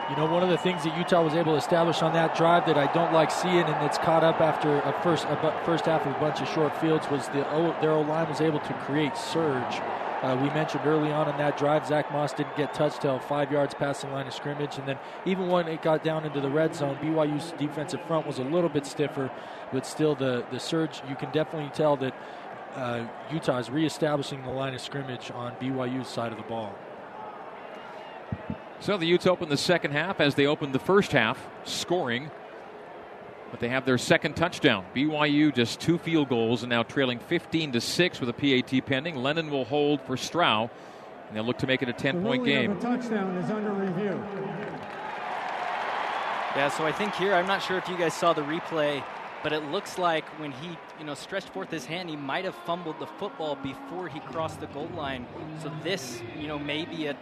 You 0.10 0.16
know, 0.18 0.32
one 0.32 0.44
of 0.44 0.50
the 0.50 0.58
things 0.58 0.84
that 0.84 0.96
Utah 0.98 1.24
was 1.24 1.34
able 1.34 1.54
to 1.54 1.58
establish 1.58 2.02
on 2.02 2.14
that 2.14 2.36
drive 2.36 2.66
that 2.68 2.78
I 2.78 2.92
don't 2.94 3.12
like 3.12 3.32
seeing, 3.32 3.64
and 3.64 3.86
it's 3.86 3.98
caught 3.98 4.24
up 4.24 4.40
after 4.40 4.78
a 4.80 4.94
first 5.04 5.26
a 5.26 5.62
first 5.66 5.86
half 5.86 6.06
of 6.06 6.16
a 6.16 6.20
bunch 6.20 6.42
of 6.42 6.48
short 6.48 6.76
fields, 6.78 7.10
was 7.10 7.28
the 7.30 7.48
o, 7.52 7.76
their 7.82 7.92
O 7.92 8.02
line 8.02 8.30
was 8.30 8.40
able 8.40 8.60
to 8.60 8.74
create 8.74 9.18
surge. 9.18 9.82
Uh, 10.26 10.36
we 10.38 10.50
mentioned 10.50 10.82
early 10.88 11.12
on 11.12 11.30
in 11.30 11.38
that 11.38 11.56
drive, 11.56 11.86
Zach 11.86 12.12
Moss 12.12 12.34
didn't 12.34 12.58
get 12.58 12.74
touched 12.74 13.04
till 13.04 13.20
five 13.20 13.52
yards 13.52 13.76
past 13.76 14.02
the 14.02 14.08
line 14.08 14.26
of 14.26 14.34
scrimmage, 14.34 14.80
and 14.80 14.88
then 14.88 14.98
even 15.24 15.50
when 15.50 15.68
it 15.68 15.84
got 15.84 16.04
down 16.04 16.26
into 16.26 16.42
the 16.42 16.50
red 16.50 16.74
zone, 16.74 16.96
BYU's 16.96 17.52
defensive 17.60 18.02
front 18.08 18.26
was 18.26 18.40
a 18.40 18.44
little 18.44 18.72
bit 18.72 18.88
stiffer, 18.88 19.30
but 19.72 19.86
still 19.86 20.16
the 20.16 20.44
the 20.50 20.60
surge. 20.60 21.04
You 21.08 21.16
can 21.16 21.30
definitely 21.32 21.70
tell 21.76 21.96
that 21.98 22.16
uh, 22.74 23.06
Utah 23.32 23.60
is 23.60 23.70
reestablishing 23.70 24.42
the 24.42 24.50
line 24.50 24.74
of 24.74 24.82
scrimmage 24.82 25.30
on 25.30 25.52
BYU's 25.58 26.08
side 26.08 26.32
of 26.32 26.40
the 26.40 26.44
ball. 26.46 26.74
So 28.80 28.98
the 28.98 29.06
Utes 29.06 29.28
open 29.28 29.50
the 29.50 29.58
second 29.58 29.92
half 29.92 30.20
as 30.20 30.34
they 30.34 30.48
opened 30.48 30.74
the 30.74 30.80
first 30.80 31.12
half, 31.12 31.48
scoring. 31.66 32.32
But 33.56 33.62
they 33.62 33.70
have 33.70 33.86
their 33.86 33.98
second 33.98 34.36
touchdown. 34.36 34.84
BYU 34.94 35.56
just 35.56 35.80
two 35.80 35.98
field 35.98 36.28
goals 36.28 36.64
and 36.64 36.70
now 36.70 36.84
trailing 36.84 37.20
15 37.20 37.72
to 37.72 37.80
6 37.80 38.20
with 38.20 38.28
a 38.28 38.34
PAT 38.34 38.86
pending. 38.86 39.16
Lennon 39.16 39.50
will 39.50 39.64
hold 39.64 40.02
for 40.02 40.18
Stroud, 40.18 40.70
and 41.30 41.38
they'll 41.38 41.46
look 41.46 41.60
to 41.60 41.66
make 41.66 41.82
it 41.82 41.88
a 41.88 41.94
10 41.94 42.22
point 42.22 42.44
game. 42.44 42.76
The 42.76 42.82
touchdown 42.82 43.38
is 43.38 43.50
under 43.50 43.72
review. 43.72 44.22
Yeah, 46.58 46.68
so 46.68 46.86
I 46.86 46.92
think 46.92 47.16
here, 47.16 47.34
I'm 47.34 47.48
not 47.48 47.64
sure 47.64 47.78
if 47.78 47.88
you 47.88 47.98
guys 47.98 48.14
saw 48.14 48.34
the 48.34 48.42
replay, 48.42 49.02
but 49.42 49.54
it 49.54 49.64
looks 49.72 49.98
like 49.98 50.26
when 50.38 50.52
he, 50.52 50.78
you 51.00 51.06
know, 51.06 51.14
stretched 51.14 51.48
forth 51.48 51.72
his 51.72 51.86
hand, 51.86 52.10
he 52.10 52.18
might 52.18 52.44
have 52.44 52.56
fumbled 52.66 53.00
the 53.00 53.08
football 53.08 53.56
before 53.56 54.10
he 54.10 54.20
crossed 54.20 54.60
the 54.60 54.68
goal 54.68 54.90
line. 54.98 55.26
So 55.64 55.72
this, 55.82 56.22
you 56.38 56.50
know, 56.50 56.60
may 56.60 56.84
be 56.84 57.06
a 57.06 57.16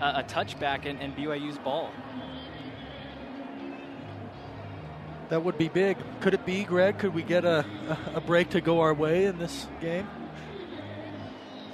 a, 0.00 0.04
a 0.04 0.24
touchback 0.24 0.86
and, 0.86 1.00
and 1.00 1.16
BYU's 1.16 1.58
ball. 1.58 1.90
That 5.28 5.42
would 5.42 5.58
be 5.58 5.68
big. 5.68 5.96
Could 6.20 6.34
it 6.34 6.46
be, 6.46 6.62
Greg? 6.62 6.98
Could 6.98 7.12
we 7.12 7.24
get 7.24 7.44
a, 7.44 7.64
a 8.14 8.20
break 8.20 8.50
to 8.50 8.60
go 8.60 8.80
our 8.80 8.94
way 8.94 9.26
in 9.26 9.38
this 9.38 9.66
game? 9.80 10.08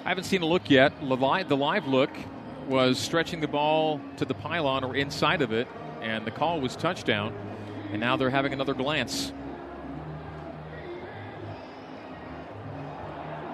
I 0.05 0.09
haven't 0.09 0.25
seen 0.25 0.41
a 0.41 0.47
look 0.47 0.71
yet. 0.71 0.93
The 1.01 1.57
live 1.57 1.87
look 1.87 2.11
was 2.67 2.99
stretching 2.99 3.41
the 3.41 3.49
ball 3.49 4.01
to 4.17 4.25
the 4.25 4.35
pylon 4.35 4.85
or 4.85 4.97
inside 4.97 5.43
of 5.43 5.53
it, 5.53 5.69
and 6.01 6.27
the 6.27 6.31
call 6.31 6.61
was 6.61 6.77
touchdown. 6.77 7.35
And 7.93 8.01
now 8.01 8.17
they're 8.17 8.31
having 8.31 8.55
another 8.55 8.73
glance. 8.73 9.35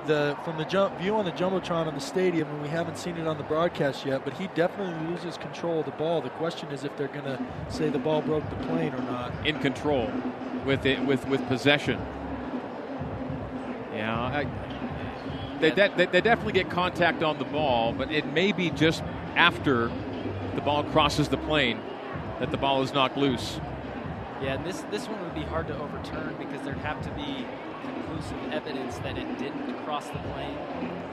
The 0.08 0.36
from 0.44 0.58
the 0.58 0.64
jump 0.64 0.98
view 0.98 1.14
on 1.14 1.24
the 1.24 1.32
jumbotron 1.32 1.86
of 1.86 1.94
the 1.94 2.00
stadium, 2.00 2.48
and 2.48 2.60
we 2.62 2.68
haven't 2.68 2.98
seen 2.98 3.16
it 3.16 3.28
on 3.28 3.38
the 3.38 3.44
broadcast 3.44 4.04
yet. 4.04 4.24
But 4.24 4.34
he 4.34 4.48
definitely 4.48 5.08
loses 5.08 5.36
control 5.36 5.80
of 5.80 5.84
the 5.84 5.92
ball. 5.92 6.20
The 6.20 6.30
question 6.30 6.68
is 6.70 6.82
if 6.82 6.96
they're 6.96 7.06
going 7.06 7.24
to 7.24 7.38
say 7.68 7.88
the 7.90 7.98
ball 7.98 8.22
broke 8.22 8.48
the 8.50 8.56
plane 8.66 8.92
or 8.92 9.02
not. 9.02 9.32
In 9.46 9.60
control, 9.60 10.10
with 10.64 10.84
it 10.84 11.04
with 11.04 11.28
with 11.28 11.46
possession. 11.46 12.00
Yeah, 13.94 14.18
I, 14.20 14.46
they, 15.60 15.70
de- 15.70 15.92
they, 15.96 16.06
they 16.06 16.20
definitely 16.20 16.52
get 16.52 16.70
contact 16.70 17.22
on 17.22 17.38
the 17.38 17.44
ball, 17.44 17.92
but 17.92 18.10
it 18.10 18.26
may 18.32 18.52
be 18.52 18.70
just 18.70 19.02
after 19.34 19.90
the 20.54 20.60
ball 20.60 20.84
crosses 20.84 21.28
the 21.28 21.36
plane 21.36 21.80
that 22.38 22.50
the 22.50 22.56
ball 22.56 22.82
is 22.82 22.92
knocked 22.92 23.16
loose. 23.16 23.60
Yeah, 24.40 24.54
and 24.54 24.64
this 24.64 24.82
this 24.90 25.08
one 25.08 25.20
would 25.22 25.34
be 25.34 25.42
hard 25.42 25.66
to 25.66 25.76
overturn 25.76 26.36
because 26.38 26.62
there'd 26.62 26.78
have 26.78 27.02
to 27.02 27.10
be 27.10 27.44
conclusive 27.82 28.52
evidence 28.52 28.98
that 28.98 29.16
it 29.18 29.38
didn't 29.38 29.74
cross 29.84 30.06
the 30.08 30.18
plane. 30.18 30.58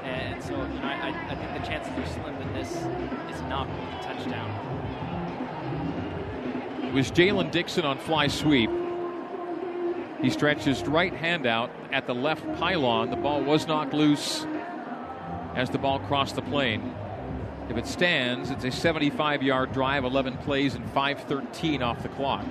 And 0.03 0.43
so, 0.43 0.51
you 0.51 0.79
know, 0.79 0.83
I, 0.83 1.09
I 1.29 1.35
think 1.35 1.61
the 1.61 1.67
chances 1.67 1.93
are 1.93 2.05
slim 2.13 2.35
that 2.35 2.53
this 2.53 2.71
is 2.71 3.41
not 3.43 3.67
going 3.67 3.93
a 3.93 4.03
touchdown. 4.03 4.49
It 6.83 6.93
was 6.93 7.11
Jalen 7.11 7.51
Dixon 7.51 7.85
on 7.85 7.97
fly 7.97 8.27
sweep. 8.27 8.69
He 10.21 10.29
stretched 10.29 10.63
his 10.63 10.83
right 10.83 11.13
hand 11.13 11.45
out 11.45 11.69
at 11.91 12.07
the 12.07 12.15
left 12.15 12.43
pylon. 12.57 13.09
The 13.09 13.15
ball 13.15 13.41
was 13.41 13.67
knocked 13.67 13.93
loose 13.93 14.45
as 15.55 15.69
the 15.69 15.77
ball 15.77 15.99
crossed 15.99 16.35
the 16.35 16.41
plane. 16.41 16.95
If 17.69 17.77
it 17.77 17.87
stands, 17.87 18.51
it's 18.51 18.63
a 18.63 18.71
75 18.71 19.41
yard 19.41 19.71
drive, 19.73 20.03
11 20.03 20.37
plays, 20.37 20.75
and 20.75 20.85
5.13 20.93 21.81
off 21.81 22.03
the 22.03 22.09
clock. 22.09 22.45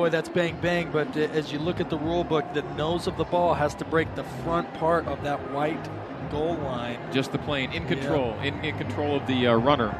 Boy, 0.00 0.08
that's 0.08 0.30
bang 0.30 0.56
bang. 0.62 0.90
But 0.90 1.14
uh, 1.14 1.20
as 1.20 1.52
you 1.52 1.58
look 1.58 1.78
at 1.78 1.90
the 1.90 1.98
rule 1.98 2.24
book, 2.24 2.46
the 2.54 2.62
nose 2.74 3.06
of 3.06 3.18
the 3.18 3.24
ball 3.24 3.52
has 3.52 3.74
to 3.74 3.84
break 3.84 4.14
the 4.14 4.24
front 4.44 4.72
part 4.74 5.06
of 5.06 5.22
that 5.24 5.50
white 5.52 5.88
goal 6.30 6.54
line. 6.56 6.98
Just 7.12 7.32
the 7.32 7.38
plane 7.38 7.70
in 7.72 7.86
control, 7.86 8.34
yeah. 8.38 8.44
in, 8.44 8.64
in 8.64 8.78
control 8.78 9.16
of 9.16 9.26
the 9.26 9.48
uh, 9.48 9.56
runner. 9.56 9.90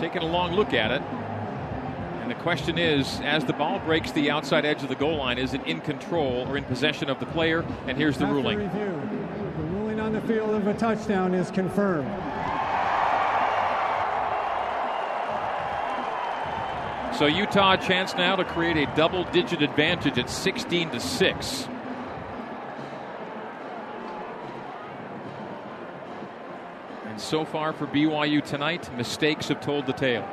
Taking 0.00 0.22
a 0.22 0.26
long 0.26 0.52
look 0.52 0.72
at 0.72 0.90
it. 0.90 1.02
And 2.22 2.30
the 2.30 2.36
question 2.36 2.78
is, 2.78 3.20
as 3.20 3.44
the 3.44 3.52
ball 3.52 3.80
breaks 3.80 4.10
the 4.12 4.30
outside 4.30 4.64
edge 4.64 4.82
of 4.82 4.88
the 4.88 4.94
goal 4.94 5.18
line, 5.18 5.36
is 5.36 5.52
it 5.52 5.62
in 5.66 5.82
control 5.82 6.46
or 6.48 6.56
in 6.56 6.64
possession 6.64 7.10
of 7.10 7.20
the 7.20 7.26
player? 7.26 7.62
And 7.86 7.98
here's 7.98 8.16
the 8.16 8.24
After 8.24 8.34
ruling. 8.34 8.58
Review, 8.60 9.08
the 9.58 9.62
ruling 9.64 10.00
on 10.00 10.14
the 10.14 10.22
field 10.22 10.54
of 10.54 10.66
a 10.66 10.72
touchdown 10.72 11.34
is 11.34 11.50
confirmed. 11.50 12.08
So 17.18 17.26
Utah 17.26 17.74
a 17.74 17.76
chance 17.76 18.12
now 18.14 18.34
to 18.34 18.44
create 18.44 18.76
a 18.76 18.92
double-digit 18.96 19.62
advantage 19.62 20.18
at 20.18 20.28
16 20.28 20.90
to 20.90 20.98
6. 20.98 21.68
And 27.04 27.20
so 27.20 27.44
far 27.44 27.72
for 27.72 27.86
BYU 27.86 28.42
tonight, 28.42 28.92
mistakes 28.96 29.46
have 29.46 29.60
told 29.60 29.86
the 29.86 29.92
tale. 29.92 30.28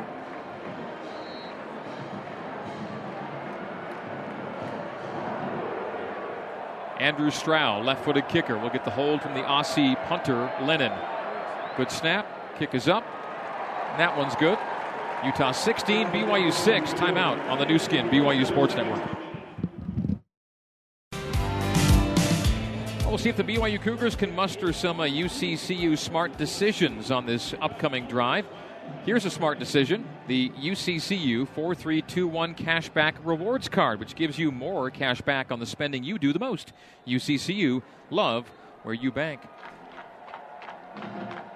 Andrew 6.99 7.29
Stroud, 7.29 7.85
left 7.85 8.03
footed 8.03 8.27
kicker, 8.27 8.57
will 8.57 8.71
get 8.71 8.85
the 8.85 8.91
hold 8.91 9.21
from 9.21 9.35
the 9.35 9.41
Aussie 9.41 10.03
punter, 10.07 10.51
Lennon. 10.63 10.93
Good 11.77 11.91
snap, 11.91 12.57
kick 12.57 12.73
is 12.73 12.87
up. 12.87 13.03
And 13.91 13.99
That 13.99 14.17
one's 14.17 14.35
good. 14.35 14.57
Utah 15.23 15.51
16, 15.51 16.07
BYU 16.07 16.51
6. 16.51 16.93
Timeout 16.93 17.47
on 17.47 17.59
the 17.59 17.65
Nu 17.65 17.77
Skin, 17.77 18.09
BYU 18.09 18.43
Sports 18.45 18.75
Network. 18.75 19.01
We'll 23.05 23.19
see 23.19 23.29
if 23.29 23.37
the 23.37 23.43
BYU 23.43 23.79
Cougars 23.79 24.15
can 24.15 24.33
muster 24.33 24.73
some 24.73 24.99
uh, 24.99 25.03
UCCU 25.03 25.95
smart 25.97 26.37
decisions 26.37 27.11
on 27.11 27.27
this 27.27 27.53
upcoming 27.61 28.07
drive. 28.07 28.47
Here's 29.05 29.25
a 29.25 29.29
smart 29.29 29.59
decision 29.59 30.07
the 30.27 30.49
UCCU 30.49 31.47
4321 31.49 32.55
cashback 32.55 33.15
rewards 33.23 33.69
card, 33.69 33.99
which 33.99 34.15
gives 34.15 34.39
you 34.39 34.51
more 34.51 34.89
cash 34.89 35.21
back 35.21 35.51
on 35.51 35.59
the 35.59 35.67
spending 35.67 36.03
you 36.03 36.17
do 36.17 36.33
the 36.33 36.39
most. 36.39 36.73
UCCU, 37.05 37.83
love 38.09 38.47
where 38.81 38.95
you 38.95 39.11
bank. 39.11 39.41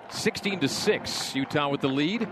16 0.10 0.60
to 0.60 0.68
6, 0.68 1.36
Utah 1.36 1.70
with 1.70 1.82
the 1.82 1.90
lead. 1.90 2.28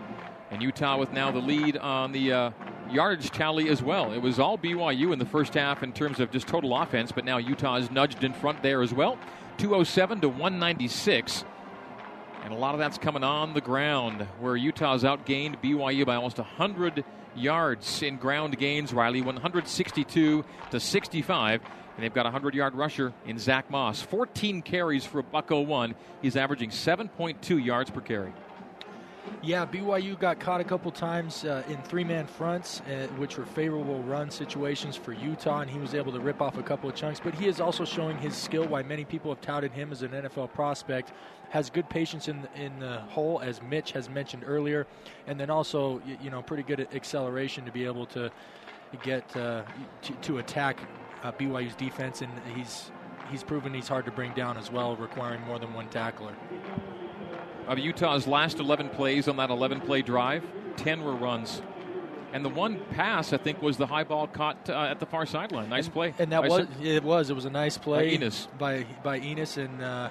And 0.54 0.62
Utah 0.62 0.98
with 0.98 1.12
now 1.12 1.32
the 1.32 1.40
lead 1.40 1.78
on 1.78 2.12
the 2.12 2.32
uh, 2.32 2.52
yardage 2.92 3.32
tally 3.32 3.70
as 3.70 3.82
well. 3.82 4.14
It 4.14 4.20
was 4.20 4.38
all 4.38 4.56
BYU 4.56 5.12
in 5.12 5.18
the 5.18 5.26
first 5.26 5.56
half 5.56 5.82
in 5.82 5.92
terms 5.94 6.20
of 6.20 6.30
just 6.30 6.48
total 6.48 6.78
offense, 6.78 7.12
but 7.12 7.26
now 7.26 7.38
Utah 7.38 7.78
is 7.78 7.90
nudged 7.90 8.24
in 8.24 8.34
front 8.34 8.62
there 8.62 8.84
as 8.84 8.94
well. 8.94 9.18
207 9.58 10.22
to 10.22 10.30
196. 10.30 11.44
And 12.44 12.54
a 12.54 12.56
lot 12.56 12.76
of 12.76 12.80
that's 12.80 13.00
coming 13.00 13.24
on 13.24 13.56
the 13.56 13.62
ground, 13.62 14.28
where 14.40 14.56
Utah's 14.56 15.04
outgained 15.04 15.60
BYU 15.60 16.06
by 16.06 16.16
almost 16.16 16.38
100 16.38 17.04
yards 17.36 18.04
in 18.04 18.18
ground 18.18 18.56
gains. 18.60 18.94
Riley 18.94 19.22
162 19.22 20.46
to 20.70 20.80
65. 20.80 21.62
And 21.96 22.04
they've 22.04 22.14
got 22.14 22.28
a 22.28 22.30
100 22.30 22.54
yard 22.54 22.76
rusher 22.76 23.12
in 23.26 23.40
Zach 23.40 23.72
Moss. 23.72 24.04
14 24.04 24.62
carries 24.62 25.04
for 25.04 25.18
a 25.18 25.24
Bucko 25.24 25.62
1. 25.62 25.96
He's 26.22 26.36
averaging 26.36 26.70
7.2 26.70 27.64
yards 27.64 27.90
per 27.90 28.02
carry. 28.02 28.34
Yeah, 29.42 29.66
BYU 29.66 30.18
got 30.18 30.40
caught 30.40 30.62
a 30.62 30.64
couple 30.64 30.92
times 30.92 31.44
uh, 31.44 31.64
in 31.68 31.82
three 31.84 32.04
man 32.04 32.28
fronts, 32.28 32.82
uh, 32.82 33.08
which 33.18 33.38
were 33.38 33.46
favorable 33.46 34.02
run 34.04 34.30
situations 34.30 34.96
for 34.96 35.14
Utah, 35.14 35.62
and 35.62 35.70
he 35.70 35.80
was 35.80 35.94
able 35.94 36.12
to 36.14 36.20
rip 36.20 36.42
off 36.42 36.58
a 36.58 36.64
couple 36.64 36.90
of 36.90 36.96
chunks. 36.96 37.20
But 37.22 37.34
he 37.36 37.48
is 37.48 37.60
also 37.60 37.86
showing 37.86 38.18
his 38.18 38.36
skill, 38.36 38.66
why 38.66 38.84
many 38.84 39.06
people 39.06 39.32
have 39.32 39.42
touted 39.42 39.72
him 39.72 39.92
as 39.92 40.02
an 40.02 40.12
NFL 40.12 40.54
prospect. 40.54 41.12
Has 41.50 41.70
good 41.70 41.90
patience 41.90 42.28
in 42.28 42.48
in 42.56 42.80
the 42.80 43.00
hole, 43.02 43.40
as 43.42 43.62
Mitch 43.62 43.92
has 43.92 44.10
mentioned 44.10 44.44
earlier, 44.46 44.88
and 45.28 45.40
then 45.40 45.50
also 45.50 46.02
you 46.22 46.30
know 46.30 46.42
pretty 46.42 46.64
good 46.64 46.88
acceleration 46.94 47.66
to 47.66 47.72
be 47.72 47.86
able 47.86 48.06
to 48.08 48.32
get 49.04 49.36
uh, 49.36 49.64
to, 50.02 50.14
to, 50.22 50.38
attack 50.38 50.80
uh, 51.24 51.32
BYU's 51.32 51.76
defense, 51.76 52.22
and 52.22 52.32
he's 52.56 52.92
he's 53.30 53.44
proven 53.44 53.74
he's 53.74 53.88
hard 53.88 54.06
to 54.06 54.12
bring 54.12 54.34
down 54.34 54.58
as 54.58 54.72
well, 54.72 54.96
requiring 54.96 55.42
more 55.42 55.60
than 55.60 55.74
one 55.74 55.90
tackler. 55.90 56.34
Of 57.68 57.80
Utah's 57.80 58.28
last 58.28 58.60
11 58.60 58.90
plays 58.90 59.28
on 59.28 59.38
that 59.38 59.50
11 59.50 59.82
play 59.82 60.02
drive, 60.02 60.44
10 60.78 61.04
were 61.04 61.16
runs. 61.16 61.62
And 62.34 62.44
the 62.44 62.50
one 62.50 62.80
pass, 62.92 63.32
I 63.32 63.38
think, 63.38 63.62
was 63.62 63.78
the 63.78 63.86
high 63.86 64.04
ball 64.04 64.28
caught 64.28 64.70
uh, 64.70 64.74
at 64.74 65.00
the 65.00 65.06
far 65.06 65.26
sideline. 65.26 65.70
Nice 65.70 65.86
and, 65.86 65.94
play. 65.94 66.14
And 66.18 66.32
that 66.32 66.44
I 66.44 66.48
was 66.48 66.68
it 66.82 67.04
was 67.04 67.30
it 67.30 67.34
was 67.36 67.46
a 67.46 67.50
nice 67.50 67.78
play 67.78 68.18
by 68.18 68.26
Enis. 68.26 68.48
by 68.58 68.86
by 69.04 69.20
Enis, 69.20 69.64
and 69.64 69.82
uh, 69.84 70.10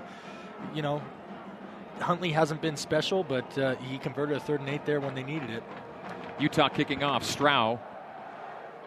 you 0.72 0.82
know 0.82 1.02
Huntley 1.98 2.30
hasn't 2.30 2.62
been 2.62 2.76
special, 2.76 3.24
but 3.24 3.58
uh, 3.58 3.74
he 3.76 3.98
converted 3.98 4.36
a 4.36 4.40
third 4.40 4.60
and 4.60 4.68
eight 4.68 4.86
there 4.86 5.00
when 5.00 5.16
they 5.16 5.24
needed 5.24 5.50
it. 5.50 5.64
Utah 6.38 6.68
kicking 6.68 7.02
off. 7.02 7.24
Stroud 7.24 7.80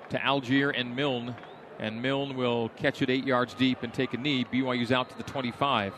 to 0.10 0.24
Algier 0.24 0.70
and 0.70 0.96
Milne. 0.96 1.36
And 1.80 2.02
Milne 2.02 2.38
will 2.38 2.70
catch 2.70 3.02
it 3.02 3.10
eight 3.10 3.26
yards 3.26 3.54
deep 3.54 3.84
and 3.84 3.94
take 3.94 4.14
a 4.14 4.18
knee. 4.18 4.46
BYU's 4.46 4.92
out 4.92 5.10
to 5.10 5.18
the 5.18 5.24
25. 5.24 5.94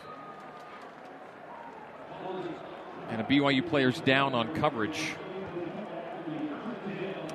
And 3.08 3.20
a 3.20 3.24
BYU 3.24 3.66
player's 3.68 4.00
down 4.00 4.34
on 4.34 4.54
coverage. 4.54 5.14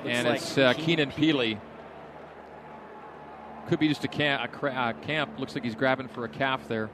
and 0.04 0.28
like 0.28 0.36
it's 0.36 0.56
uh, 0.56 0.72
Keenan 0.74 1.10
Keenan 1.10 1.36
Pili. 1.56 1.60
Could 3.68 3.78
be 3.78 3.88
just 3.88 4.04
a, 4.04 4.08
cam- 4.08 4.42
a 4.42 4.48
cra- 4.48 4.72
uh, 4.72 4.92
camp. 5.04 5.38
Looks 5.38 5.54
like 5.54 5.64
he's 5.64 5.74
grabbing 5.74 6.08
for 6.08 6.24
a 6.24 6.28
calf 6.28 6.68
there. 6.68 6.90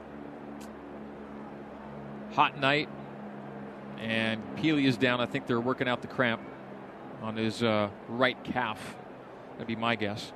Hot 2.33 2.59
night. 2.59 2.87
And 3.99 4.41
Pili 4.55 4.85
is 4.85 4.97
down. 4.97 5.19
I 5.21 5.25
think 5.25 5.47
they're 5.47 5.59
working 5.59 5.87
out 5.87 6.01
the 6.01 6.07
cramp 6.07 6.41
on 7.21 7.35
his 7.35 7.61
uh, 7.61 7.89
right 8.07 8.41
calf. 8.43 8.95
That'd 9.53 9.67
be 9.67 9.75
my 9.75 9.95
guess. 9.95 10.31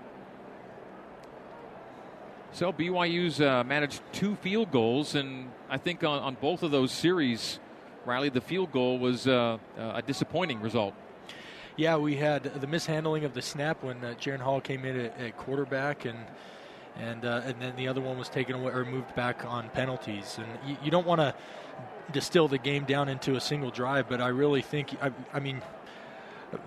So 2.51 2.71
BYU's 2.71 3.41
uh, 3.41 3.63
managed 3.65 4.01
two 4.13 4.35
field 4.35 4.71
goals, 4.71 5.15
and 5.15 5.51
I 5.69 5.77
think 5.77 6.03
on, 6.03 6.19
on 6.19 6.37
both 6.39 6.63
of 6.63 6.71
those 6.71 6.91
series, 6.91 7.59
Riley, 8.05 8.29
the 8.29 8.41
field 8.41 8.71
goal 8.71 9.00
was 9.00 9.27
uh, 9.27 9.57
a 9.77 10.01
disappointing 10.01 10.62
result. 10.62 10.93
Yeah, 11.77 11.97
we 11.97 12.15
had 12.15 12.43
the 12.43 12.67
mishandling 12.67 13.25
of 13.25 13.33
the 13.33 13.41
snap 13.41 13.83
when 13.83 14.03
uh, 14.03 14.13
Jaren 14.19 14.39
Hall 14.39 14.62
came 14.62 14.85
in 14.85 14.97
at, 14.97 15.19
at 15.19 15.38
quarterback, 15.38 16.05
and 16.05 16.17
and 16.97 17.25
uh, 17.25 17.41
and 17.43 17.62
then 17.62 17.75
the 17.75 17.88
other 17.88 18.00
one 18.00 18.17
was 18.17 18.29
taken 18.29 18.55
away 18.55 18.71
or 18.71 18.85
moved 18.85 19.13
back 19.15 19.43
on 19.43 19.69
penalties. 19.69 20.38
And 20.38 20.69
you, 20.69 20.77
you 20.85 20.91
don't 20.91 21.05
want 21.05 21.19
to 21.19 21.35
distill 22.13 22.47
the 22.47 22.57
game 22.57 22.85
down 22.85 23.09
into 23.09 23.35
a 23.35 23.41
single 23.41 23.71
drive, 23.71 24.07
but 24.07 24.21
I 24.21 24.29
really 24.29 24.62
think 24.62 24.95
I, 25.01 25.12
I 25.33 25.39
mean 25.39 25.62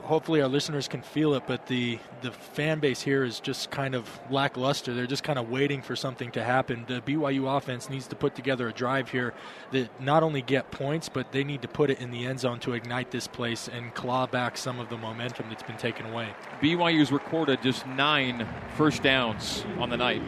hopefully 0.03 0.41
our 0.41 0.49
listeners 0.49 0.89
can 0.89 1.03
feel 1.03 1.35
it, 1.35 1.45
but 1.47 1.67
the 1.67 1.99
the 2.23 2.33
fan 2.33 2.81
base 2.81 3.01
here 3.01 3.25
is 3.25 3.41
just 3.41 3.71
kind 3.71 3.95
of 3.95 4.09
lackluster. 4.31 4.95
They're 4.95 5.07
just 5.07 5.23
kind 5.23 5.39
of 5.39 5.51
waiting 5.51 5.83
for 5.83 5.95
something 5.95 6.31
to 6.33 6.43
happen. 6.43 6.85
The 6.89 7.01
BYU 7.01 7.57
offense 7.57 7.89
needs 7.89 8.07
to 8.09 8.17
put 8.17 8.35
together 8.35 8.69
a 8.69 8.73
drive 8.73 9.11
here 9.11 9.35
that 9.73 10.01
not 10.01 10.23
only 10.23 10.43
get 10.43 10.71
points, 10.71 11.09
but 11.09 11.33
they 11.33 11.45
need 11.45 11.63
to 11.63 11.69
put 11.69 11.91
it 11.91 12.01
in 12.01 12.11
the 12.11 12.27
end 12.27 12.41
zone 12.41 12.61
to 12.61 12.73
ignite 12.73 13.11
this 13.11 13.27
place 13.27 13.69
and 13.69 13.95
claw 13.95 14.27
back 14.27 14.57
some 14.57 14.81
of 14.81 14.89
the 14.89 14.97
momentum 14.97 15.47
that's 15.49 15.63
been 15.63 15.77
taken 15.77 16.07
away. 16.07 16.29
BYU's 16.61 17.13
recorded 17.13 17.63
just 17.63 17.87
nine 17.87 18.47
first 18.77 19.03
downs 19.03 19.65
on 19.79 19.91
the 19.91 19.97
night. 19.97 20.23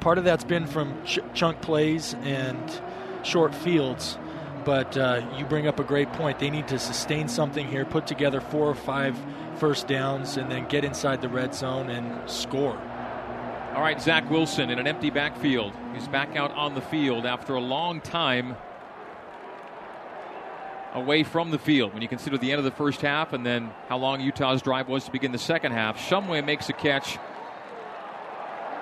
Part 0.00 0.18
of 0.18 0.24
that's 0.24 0.44
been 0.44 0.66
from 0.66 1.04
ch- 1.04 1.18
chunk 1.34 1.60
plays 1.60 2.14
and 2.22 2.80
short 3.24 3.54
fields 3.54 4.16
but 4.68 4.98
uh, 4.98 5.26
you 5.38 5.46
bring 5.46 5.66
up 5.66 5.80
a 5.80 5.82
great 5.82 6.12
point. 6.12 6.38
They 6.38 6.50
need 6.50 6.68
to 6.68 6.78
sustain 6.78 7.26
something 7.26 7.66
here, 7.66 7.86
put 7.86 8.06
together 8.06 8.38
four 8.38 8.66
or 8.66 8.74
five 8.74 9.18
first 9.56 9.88
downs, 9.88 10.36
and 10.36 10.52
then 10.52 10.68
get 10.68 10.84
inside 10.84 11.22
the 11.22 11.28
red 11.30 11.54
zone 11.54 11.88
and 11.88 12.28
score. 12.28 12.76
All 13.74 13.80
right, 13.80 13.98
Zach 13.98 14.28
Wilson 14.28 14.68
in 14.68 14.78
an 14.78 14.86
empty 14.86 15.08
backfield. 15.08 15.72
He's 15.94 16.06
back 16.06 16.36
out 16.36 16.50
on 16.50 16.74
the 16.74 16.82
field 16.82 17.24
after 17.24 17.54
a 17.54 17.60
long 17.62 18.02
time 18.02 18.56
away 20.92 21.22
from 21.22 21.50
the 21.50 21.58
field. 21.58 21.94
When 21.94 22.02
you 22.02 22.08
consider 22.08 22.36
the 22.36 22.52
end 22.52 22.58
of 22.58 22.66
the 22.66 22.70
first 22.70 23.00
half 23.00 23.32
and 23.32 23.46
then 23.46 23.70
how 23.88 23.96
long 23.96 24.20
Utah's 24.20 24.60
drive 24.60 24.86
was 24.86 25.06
to 25.06 25.10
begin 25.10 25.32
the 25.32 25.38
second 25.38 25.72
half, 25.72 25.96
Shumway 25.96 26.44
makes 26.44 26.68
a 26.68 26.74
catch 26.74 27.16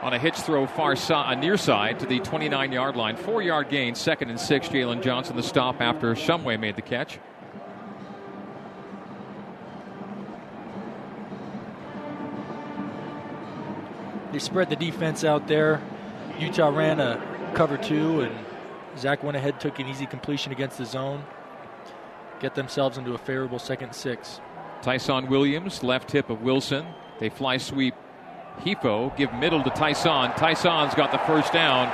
on 0.03 0.13
a 0.13 0.19
hitch 0.19 0.37
throw 0.37 0.67
far 0.67 0.97
side, 0.97 1.39
near 1.41 1.57
side 1.57 1.99
to 2.01 2.07
the 2.07 2.21
29 2.21 2.73
yard 2.73 2.97
line. 2.97 3.17
Four 3.17 3.43
yard 3.43 3.69
gain, 3.69 3.95
second 3.95 4.31
and 4.31 4.41
six. 4.41 4.69
Jaylon 4.69 5.03
Johnson 5.03 5.37
the 5.37 5.43
stop 5.43 5.81
after 5.81 6.15
Shumway 6.15 6.59
made 6.59 6.77
the 6.77 6.83
catch. 6.83 7.19
They 14.33 14.39
spread 14.39 14.69
the 14.69 14.77
defense 14.77 15.25
out 15.25 15.49
there. 15.49 15.81
Utah 16.39 16.69
ran 16.69 17.01
a 17.01 17.53
cover 17.55 17.79
two, 17.79 18.21
and 18.21 18.35
Zach 18.99 19.23
went 19.23 19.37
ahead, 19.37 19.61
took 19.61 19.79
an 19.79 19.89
easy 19.89 20.05
completion 20.05 20.53
against 20.53 20.79
the 20.79 20.85
zone. 20.85 21.25
Get 22.41 22.55
themselves 22.55 22.99
into 22.99 23.15
a 23.15 23.19
favorable 23.19 23.59
second 23.59 23.95
six. 23.95 24.41
Tyson 24.83 25.29
Williams, 25.29 25.83
left 25.83 26.11
hip 26.11 26.29
of 26.29 26.43
Wilson. 26.43 26.87
They 27.19 27.31
fly 27.31 27.57
sweep 27.57 27.95
Hifo, 28.64 29.16
give 29.16 29.33
middle 29.35 29.62
to 29.62 29.71
Tyson. 29.71 30.33
Tyson's 30.37 30.95
got 30.95 31.12
the 31.12 31.19
first 31.19 31.53
down 31.53 31.92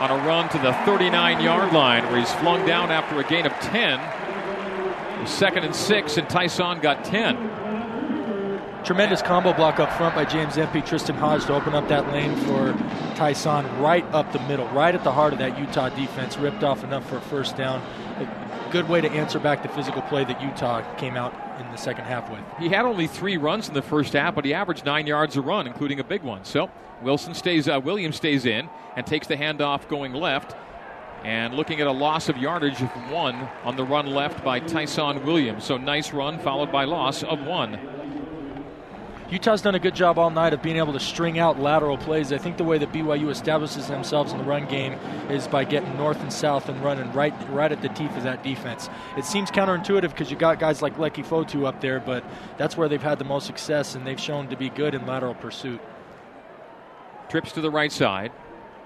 on 0.00 0.10
a 0.10 0.26
run 0.26 0.48
to 0.48 0.58
the 0.58 0.72
39 0.86 1.42
yard 1.42 1.72
line 1.72 2.04
where 2.04 2.18
he's 2.18 2.32
flung 2.34 2.66
down 2.66 2.90
after 2.90 3.18
a 3.20 3.24
gain 3.24 3.44
of 3.46 3.52
10. 3.60 5.26
Second 5.26 5.64
and 5.64 5.76
six, 5.76 6.16
and 6.16 6.28
Tyson 6.28 6.80
got 6.80 7.04
10. 7.04 7.60
Tremendous 8.84 9.20
combo 9.20 9.52
block 9.52 9.78
up 9.78 9.92
front 9.92 10.14
by 10.14 10.24
James 10.24 10.56
Empey, 10.56 10.80
Tristen 10.80 11.14
Hoge 11.14 11.44
to 11.44 11.54
open 11.54 11.74
up 11.74 11.86
that 11.88 12.10
lane 12.12 12.34
for 12.46 12.72
Tyson 13.14 13.66
right 13.78 14.04
up 14.14 14.32
the 14.32 14.38
middle, 14.40 14.66
right 14.68 14.94
at 14.94 15.04
the 15.04 15.12
heart 15.12 15.34
of 15.34 15.38
that 15.40 15.58
Utah 15.58 15.90
defense. 15.90 16.38
Ripped 16.38 16.64
off 16.64 16.82
enough 16.82 17.06
for 17.06 17.18
a 17.18 17.20
first 17.20 17.58
down. 17.58 17.82
Good 18.70 18.88
way 18.88 19.00
to 19.00 19.10
answer 19.10 19.40
back 19.40 19.64
the 19.64 19.68
physical 19.68 20.00
play 20.02 20.24
that 20.24 20.40
Utah 20.40 20.82
came 20.94 21.16
out 21.16 21.34
in 21.58 21.68
the 21.72 21.76
second 21.76 22.04
half 22.04 22.30
with. 22.30 22.40
He 22.60 22.68
had 22.68 22.84
only 22.84 23.08
three 23.08 23.36
runs 23.36 23.66
in 23.66 23.74
the 23.74 23.82
first 23.82 24.12
half, 24.12 24.36
but 24.36 24.44
he 24.44 24.54
averaged 24.54 24.84
nine 24.84 25.08
yards 25.08 25.36
a 25.36 25.40
run, 25.40 25.66
including 25.66 25.98
a 25.98 26.04
big 26.04 26.22
one. 26.22 26.44
So 26.44 26.70
Wilson 27.02 27.34
stays, 27.34 27.68
uh, 27.68 27.80
Williams 27.82 28.14
stays 28.14 28.46
in 28.46 28.68
and 28.94 29.04
takes 29.04 29.26
the 29.26 29.36
handoff 29.36 29.88
going 29.88 30.12
left. 30.12 30.54
And 31.24 31.54
looking 31.54 31.80
at 31.80 31.88
a 31.88 31.92
loss 31.92 32.28
of 32.28 32.38
yardage 32.38 32.80
of 32.80 32.90
one 33.10 33.34
on 33.64 33.74
the 33.74 33.84
run 33.84 34.06
left 34.06 34.44
by 34.44 34.60
Tyson 34.60 35.24
Williams. 35.26 35.64
So 35.64 35.76
nice 35.76 36.12
run 36.12 36.38
followed 36.38 36.70
by 36.70 36.84
loss 36.84 37.24
of 37.24 37.44
one. 37.44 37.78
Utah's 39.30 39.62
done 39.62 39.76
a 39.76 39.78
good 39.78 39.94
job 39.94 40.18
all 40.18 40.30
night 40.30 40.52
of 40.52 40.60
being 40.60 40.76
able 40.76 40.92
to 40.92 40.98
string 40.98 41.38
out 41.38 41.60
lateral 41.60 41.96
plays. 41.96 42.32
I 42.32 42.38
think 42.38 42.56
the 42.56 42.64
way 42.64 42.78
that 42.78 42.92
BYU 42.92 43.30
establishes 43.30 43.86
themselves 43.86 44.32
in 44.32 44.38
the 44.38 44.44
run 44.44 44.66
game 44.66 44.94
is 45.30 45.46
by 45.46 45.62
getting 45.62 45.96
north 45.96 46.20
and 46.20 46.32
south 46.32 46.68
and 46.68 46.82
running 46.82 47.12
right 47.12 47.32
right 47.50 47.70
at 47.70 47.80
the 47.80 47.90
teeth 47.90 48.16
of 48.16 48.24
that 48.24 48.42
defense. 48.42 48.90
It 49.16 49.24
seems 49.24 49.52
counterintuitive 49.52 50.10
because 50.10 50.32
you 50.32 50.36
got 50.36 50.58
guys 50.58 50.82
like 50.82 50.96
Leki 50.96 51.24
Fotu 51.24 51.64
up 51.64 51.80
there, 51.80 52.00
but 52.00 52.24
that's 52.58 52.76
where 52.76 52.88
they've 52.88 53.00
had 53.00 53.20
the 53.20 53.24
most 53.24 53.46
success 53.46 53.94
and 53.94 54.04
they've 54.04 54.18
shown 54.18 54.48
to 54.48 54.56
be 54.56 54.68
good 54.68 54.96
in 54.96 55.06
lateral 55.06 55.34
pursuit. 55.34 55.80
Trips 57.28 57.52
to 57.52 57.60
the 57.60 57.70
right 57.70 57.92
side. 57.92 58.32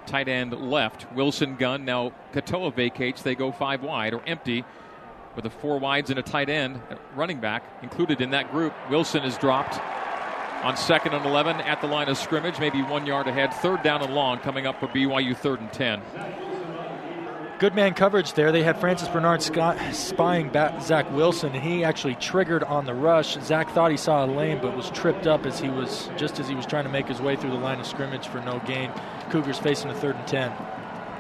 Tight 0.05 0.29
end 0.29 0.53
left. 0.53 1.11
Wilson 1.15 1.57
gun. 1.57 1.87
Now 1.87 2.13
Katoa 2.35 2.75
vacates. 2.75 3.23
They 3.23 3.35
go 3.35 3.51
five 3.51 3.83
wide 3.83 4.13
or 4.13 4.23
empty 4.27 4.63
with 5.37 5.47
a 5.47 5.51
four 5.51 5.79
wides 5.79 6.11
and 6.11 6.19
a 6.19 6.23
tight 6.23 6.51
end 6.51 6.83
running 7.17 7.41
back 7.41 7.65
included 7.83 8.21
in 8.21 8.33
that 8.33 8.53
group. 8.53 8.75
Wilson 8.91 9.25
is 9.25 9.39
dropped 9.39 9.81
on 10.64 10.79
second 10.79 11.12
and 11.12 11.27
11 11.27 11.61
at 11.61 11.83
the 11.83 11.87
line 11.87 12.09
of 12.09 12.16
scrimmage, 12.16 12.59
maybe 12.59 12.83
one 12.83 13.05
yard 13.05 13.29
ahead. 13.29 13.53
Third 13.55 13.83
down 13.83 14.03
and 14.03 14.14
long 14.14 14.38
coming 14.38 14.66
up 14.66 14.81
for 14.81 14.88
BYU 14.88 15.37
third 15.37 15.61
and 15.61 15.70
10. 15.70 16.00
Good 17.59 17.74
man 17.74 17.92
coverage 17.92 18.33
there. 18.33 18.50
They 18.50 18.62
had 18.62 18.81
Francis 18.81 19.09
Bernard 19.09 19.42
Scott 19.42 19.79
spying 19.94 20.48
back 20.48 20.83
Zach 20.83 21.11
Wilson, 21.12 21.55
and 21.55 21.62
he 21.62 21.85
actually 21.85 22.14
triggered 22.14 22.64
on 22.64 22.87
the 22.87 22.94
rush. 22.94 23.38
Zach 23.42 23.70
thought 23.70 23.90
he 23.90 23.96
saw 23.96 24.24
a 24.24 24.27
lane, 24.27 24.59
but 24.61 24.74
was 24.74 24.90
tripped 24.90 25.27
up 25.27 25.46
as 25.46 25.61
he 25.61 25.68
was 25.68 26.09
just 26.16 26.40
as 26.40 26.48
he 26.48 26.55
was 26.55 26.66
trying 26.66 26.85
to 26.85 26.90
make 26.90 27.07
his 27.07 27.20
way 27.20 27.37
through 27.37 27.50
the 27.50 27.57
line 27.57 27.79
of 27.79 27.87
scrimmage 27.87 28.27
for 28.27 28.40
no 28.40 28.61
gain. 28.66 28.90
Cougars 29.31 29.59
facing 29.59 29.90
a 29.90 29.94
third 29.94 30.16
and 30.16 30.27
10. 30.27 30.50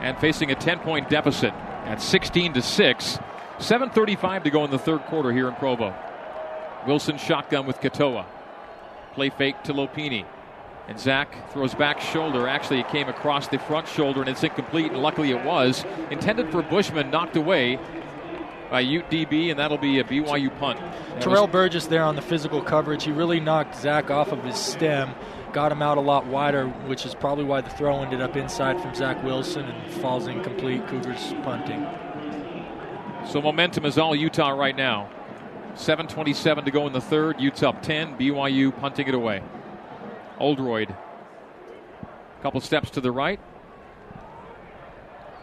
And 0.00 0.18
facing 0.18 0.50
a 0.50 0.54
10 0.54 0.80
point 0.80 1.08
deficit 1.08 1.52
at 1.84 2.00
16 2.00 2.54
to 2.54 2.62
6. 2.62 3.18
7.35 3.58 4.44
to 4.44 4.50
go 4.50 4.64
in 4.64 4.70
the 4.70 4.78
third 4.78 5.02
quarter 5.02 5.32
here 5.32 5.48
in 5.48 5.54
Provo. 5.54 5.94
Wilson 6.86 7.18
shotgun 7.18 7.66
with 7.66 7.80
Katoa. 7.80 8.26
Play 9.14 9.30
fake 9.30 9.62
to 9.64 9.72
Lopini. 9.72 10.24
And 10.86 11.00
Zach 11.00 11.50
throws 11.52 11.74
back 11.74 12.00
shoulder. 12.00 12.46
Actually, 12.46 12.80
it 12.80 12.88
came 12.88 13.08
across 13.08 13.48
the 13.48 13.58
front 13.58 13.88
shoulder 13.88 14.20
and 14.20 14.28
it's 14.28 14.42
incomplete. 14.42 14.92
And 14.92 15.02
luckily, 15.02 15.30
it 15.30 15.42
was 15.44 15.84
intended 16.10 16.50
for 16.50 16.62
Bushman, 16.62 17.10
knocked 17.10 17.36
away 17.36 17.78
by 18.70 18.80
Ute 18.80 19.08
DB, 19.08 19.50
and 19.50 19.58
that'll 19.58 19.78
be 19.78 19.98
a 20.00 20.04
BYU 20.04 20.56
punt. 20.58 20.80
That 20.80 21.20
Terrell 21.22 21.46
Burgess 21.46 21.86
there 21.86 22.02
on 22.02 22.16
the 22.16 22.22
physical 22.22 22.60
coverage. 22.60 23.04
He 23.04 23.12
really 23.12 23.40
knocked 23.40 23.76
Zach 23.76 24.10
off 24.10 24.32
of 24.32 24.42
his 24.42 24.56
stem, 24.56 25.14
got 25.52 25.70
him 25.70 25.80
out 25.80 25.96
a 25.96 26.00
lot 26.00 26.26
wider, 26.26 26.66
which 26.66 27.06
is 27.06 27.14
probably 27.14 27.44
why 27.44 27.60
the 27.60 27.70
throw 27.70 28.02
ended 28.02 28.20
up 28.20 28.36
inside 28.36 28.80
from 28.80 28.94
Zach 28.94 29.22
Wilson 29.22 29.64
and 29.64 29.92
falls 29.94 30.26
incomplete. 30.26 30.86
Cougars 30.88 31.34
punting. 31.44 31.86
So 33.26 33.40
momentum 33.40 33.86
is 33.86 33.96
all 33.96 34.14
Utah 34.14 34.50
right 34.50 34.76
now. 34.76 35.08
7.27 35.74 36.64
to 36.64 36.70
go 36.70 36.86
in 36.86 36.92
the 36.92 37.00
third. 37.00 37.40
Utes 37.40 37.62
up 37.62 37.82
10. 37.82 38.16
BYU 38.16 38.76
punting 38.78 39.08
it 39.08 39.14
away. 39.14 39.42
Oldroyd. 40.38 40.90
A 40.90 42.42
couple 42.42 42.60
steps 42.60 42.90
to 42.90 43.00
the 43.00 43.10
right. 43.10 43.40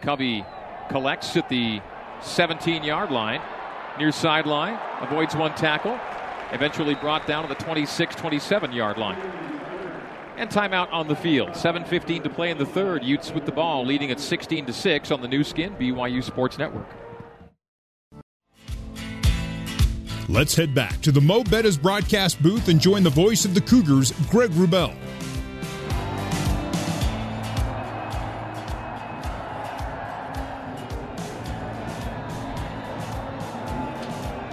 Covey 0.00 0.44
collects 0.88 1.36
at 1.36 1.48
the 1.48 1.80
17 2.22 2.82
yard 2.82 3.10
line, 3.10 3.40
near 3.98 4.12
sideline, 4.12 4.78
avoids 5.00 5.34
one 5.36 5.54
tackle, 5.54 5.98
eventually 6.52 6.94
brought 6.94 7.26
down 7.26 7.42
to 7.42 7.48
the 7.48 7.62
26 7.62 8.14
27 8.14 8.72
yard 8.72 8.98
line. 8.98 9.18
And 10.36 10.48
timeout 10.50 10.92
on 10.92 11.08
the 11.08 11.14
field. 11.14 11.50
7.15 11.50 12.22
to 12.24 12.30
play 12.30 12.50
in 12.50 12.58
the 12.58 12.66
third. 12.66 13.04
Utes 13.04 13.30
with 13.32 13.44
the 13.44 13.52
ball, 13.52 13.84
leading 13.84 14.10
at 14.10 14.18
16 14.18 14.66
to 14.66 14.72
6 14.72 15.10
on 15.10 15.20
the 15.20 15.28
Nu 15.28 15.44
Skin, 15.44 15.74
BYU 15.76 16.24
Sports 16.24 16.58
Network. 16.58 16.86
Let's 20.32 20.54
head 20.54 20.74
back 20.74 20.98
to 21.02 21.12
the 21.12 21.20
Mo 21.20 21.44
Betta's 21.44 21.76
broadcast 21.76 22.42
booth 22.42 22.68
and 22.68 22.80
join 22.80 23.02
the 23.02 23.10
voice 23.10 23.44
of 23.44 23.52
the 23.52 23.60
Cougars, 23.60 24.12
Greg 24.30 24.50
Wrubell. 24.52 24.96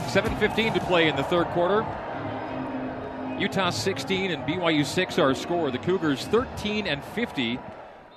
7.15 0.10 0.74
to 0.74 0.82
play 0.82 1.08
in 1.08 1.16
the 1.16 1.24
third 1.24 1.48
quarter. 1.48 1.86
Utah 3.40 3.70
16 3.70 4.32
and 4.32 4.44
BYU 4.44 4.86
6 4.86 5.18
are 5.18 5.34
score. 5.34 5.72
The 5.72 5.78
Cougars 5.78 6.26
13 6.26 6.88
and 6.88 7.02
50 7.02 7.56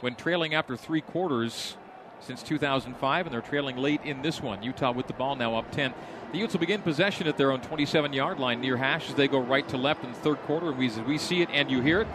when 0.01 0.17
trailing 0.17 0.57
after 0.57 0.77
three 0.77 1.01
quarters 1.01 1.77
since 2.23 2.43
2005, 2.43 3.27
and 3.27 3.33
they're 3.33 3.41
trailing 3.41 3.77
late 3.77 4.01
in 4.05 4.23
this 4.23 4.41
one. 4.41 4.63
Utah 4.63 4.93
with 4.93 5.07
the 5.07 5.13
ball 5.13 5.37
now 5.37 5.57
up 5.57 5.71
10. 5.71 5.93
The 6.33 6.39
Utes 6.39 6.55
will 6.55 6.61
begin 6.61 6.81
possession 6.81 7.27
at 7.27 7.37
their 7.37 7.53
own 7.53 7.61
27 7.61 8.13
yard 8.13 8.39
line 8.39 8.61
near 8.61 8.77
hash 8.77 9.11
as 9.11 9.15
they 9.15 9.29
go 9.29 9.39
right 9.39 9.69
to 9.69 9.77
left 9.77 10.05
in 10.05 10.13
the 10.13 10.19
third 10.19 10.39
quarter. 10.43 10.71
And 10.71 10.79
we, 10.79 10.89
we 11.03 11.19
see 11.19 11.43
it 11.43 11.51
and 11.53 11.71
you 11.71 11.81
hear 11.81 12.01
it. 12.01 12.09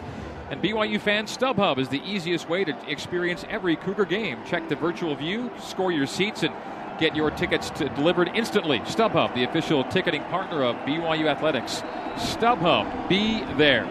And 0.50 0.62
BYU 0.62 1.00
fans, 1.00 1.36
StubHub 1.36 1.78
is 1.78 1.88
the 1.88 2.02
easiest 2.02 2.48
way 2.48 2.64
to 2.64 2.90
experience 2.90 3.44
every 3.48 3.76
Cougar 3.76 4.06
game. 4.06 4.38
Check 4.46 4.68
the 4.68 4.76
virtual 4.76 5.14
view, 5.14 5.50
score 5.58 5.92
your 5.92 6.06
seats, 6.06 6.42
and 6.42 6.54
Get 6.98 7.14
your 7.14 7.30
tickets 7.30 7.70
to, 7.70 7.88
delivered 7.90 8.32
instantly. 8.34 8.80
StubHub, 8.80 9.32
the 9.34 9.44
official 9.44 9.84
ticketing 9.84 10.24
partner 10.24 10.64
of 10.64 10.74
BYU 10.78 11.26
Athletics. 11.26 11.82
StubHub, 12.16 13.08
be 13.08 13.44
there. 13.54 13.84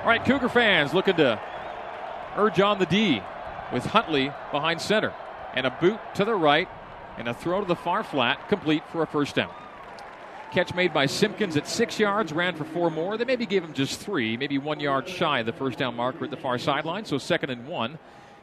All 0.00 0.08
right, 0.08 0.24
Cougar 0.24 0.48
fans 0.48 0.94
looking 0.94 1.16
to 1.16 1.38
urge 2.36 2.60
on 2.60 2.78
the 2.78 2.86
D 2.86 3.22
with 3.72 3.84
Huntley 3.84 4.32
behind 4.50 4.80
center. 4.80 5.12
And 5.54 5.66
a 5.66 5.70
boot 5.70 6.00
to 6.14 6.24
the 6.24 6.34
right 6.34 6.68
and 7.18 7.28
a 7.28 7.34
throw 7.34 7.60
to 7.60 7.66
the 7.66 7.76
far 7.76 8.02
flat, 8.02 8.48
complete 8.48 8.82
for 8.90 9.02
a 9.02 9.06
first 9.06 9.34
down. 9.34 9.52
Catch 10.52 10.74
made 10.74 10.92
by 10.92 11.06
Simpkins 11.06 11.56
at 11.56 11.66
six 11.66 11.98
yards, 11.98 12.32
ran 12.32 12.54
for 12.54 12.64
four 12.64 12.90
more. 12.90 13.16
They 13.16 13.24
maybe 13.24 13.46
gave 13.46 13.64
him 13.64 13.72
just 13.72 14.00
three, 14.00 14.36
maybe 14.36 14.58
one 14.58 14.80
yard 14.80 15.08
shy 15.08 15.40
of 15.40 15.46
the 15.46 15.52
first 15.52 15.78
down 15.78 15.96
marker 15.96 16.24
at 16.24 16.30
the 16.30 16.36
far 16.36 16.58
sideline. 16.58 17.06
So 17.06 17.16
second 17.18 17.50
and 17.50 17.66
one 17.66 17.98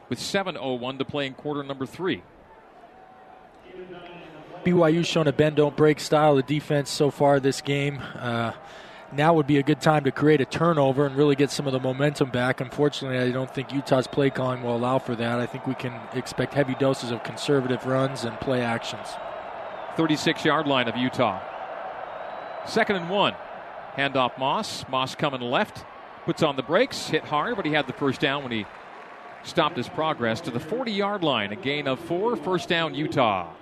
with 0.08 0.18
7.01 0.18 0.98
to 0.98 1.04
play 1.04 1.26
in 1.26 1.34
quarter 1.34 1.62
number 1.62 1.86
three. 1.86 2.22
BYU's 4.64 5.06
shown 5.06 5.26
a 5.26 5.32
bend 5.32 5.56
don't 5.56 5.76
break 5.76 6.00
style 6.00 6.36
of 6.36 6.46
defense 6.46 6.90
so 6.90 7.10
far 7.10 7.40
this 7.40 7.60
game. 7.60 8.00
Uh, 8.14 8.52
now 9.12 9.34
would 9.34 9.46
be 9.46 9.58
a 9.58 9.62
good 9.62 9.80
time 9.80 10.04
to 10.04 10.12
create 10.12 10.40
a 10.40 10.44
turnover 10.44 11.06
and 11.06 11.16
really 11.16 11.34
get 11.34 11.50
some 11.50 11.66
of 11.66 11.72
the 11.72 11.80
momentum 11.80 12.30
back. 12.30 12.60
Unfortunately, 12.60 13.18
I 13.18 13.30
don't 13.30 13.52
think 13.52 13.72
Utah's 13.72 14.06
play 14.06 14.30
calling 14.30 14.62
will 14.62 14.76
allow 14.76 14.98
for 14.98 15.16
that. 15.16 15.40
I 15.40 15.46
think 15.46 15.66
we 15.66 15.74
can 15.74 16.00
expect 16.14 16.54
heavy 16.54 16.74
doses 16.74 17.10
of 17.10 17.22
conservative 17.22 17.86
runs 17.86 18.24
and 18.24 18.38
play 18.40 18.62
actions. 18.62 19.08
36 19.96 20.44
yard 20.44 20.66
line 20.66 20.88
of 20.88 20.96
Utah. 20.96 21.40
Second 22.66 22.96
and 22.96 23.10
one. 23.10 23.34
Handoff 23.96 24.38
Moss. 24.38 24.84
Moss 24.88 25.14
coming 25.14 25.40
left. 25.40 25.84
Puts 26.24 26.42
on 26.42 26.56
the 26.56 26.62
brakes. 26.62 27.08
Hit 27.08 27.24
hard, 27.24 27.56
but 27.56 27.66
he 27.66 27.72
had 27.72 27.86
the 27.86 27.92
first 27.92 28.20
down 28.20 28.42
when 28.42 28.52
he 28.52 28.66
stopped 29.42 29.76
his 29.76 29.88
progress 29.88 30.40
to 30.42 30.50
the 30.50 30.60
40 30.60 30.92
yard 30.92 31.24
line. 31.24 31.52
A 31.52 31.56
gain 31.56 31.88
of 31.88 31.98
four, 31.98 32.36
first 32.36 32.68
down, 32.68 32.94
Utah. 32.94 33.52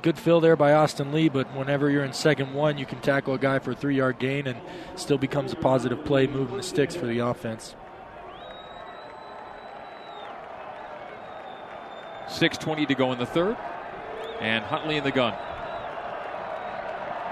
Good 0.00 0.18
fill 0.18 0.40
there 0.40 0.54
by 0.54 0.74
Austin 0.74 1.12
Lee, 1.12 1.28
but 1.28 1.52
whenever 1.56 1.90
you're 1.90 2.04
in 2.04 2.12
second 2.12 2.54
one, 2.54 2.78
you 2.78 2.86
can 2.86 3.00
tackle 3.00 3.34
a 3.34 3.38
guy 3.38 3.58
for 3.58 3.72
a 3.72 3.74
three 3.74 3.96
yard 3.96 4.20
gain 4.20 4.46
and 4.46 4.60
still 4.94 5.18
becomes 5.18 5.52
a 5.52 5.56
positive 5.56 6.04
play 6.04 6.28
moving 6.28 6.56
the 6.56 6.62
sticks 6.62 6.94
for 6.94 7.06
the 7.06 7.18
offense. 7.18 7.74
6.20 12.28 12.86
to 12.86 12.94
go 12.94 13.12
in 13.12 13.18
the 13.18 13.26
third. 13.26 13.56
And 14.40 14.64
Huntley 14.64 14.96
in 14.96 15.04
the 15.04 15.10
gun. 15.10 15.34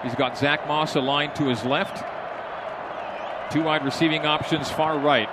He's 0.02 0.16
got 0.16 0.36
Zach 0.36 0.66
Moss 0.66 0.96
aligned 0.96 1.36
to 1.36 1.44
his 1.44 1.64
left. 1.64 2.04
Two 3.52 3.62
wide 3.62 3.84
receiving 3.84 4.26
options, 4.26 4.68
far 4.68 4.98
right. 4.98 5.28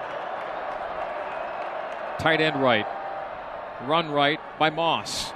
Tight 2.19 2.41
end 2.41 2.61
right. 2.61 2.85
Run 3.87 4.11
right 4.11 4.39
by 4.59 4.69
Moss. 4.69 5.33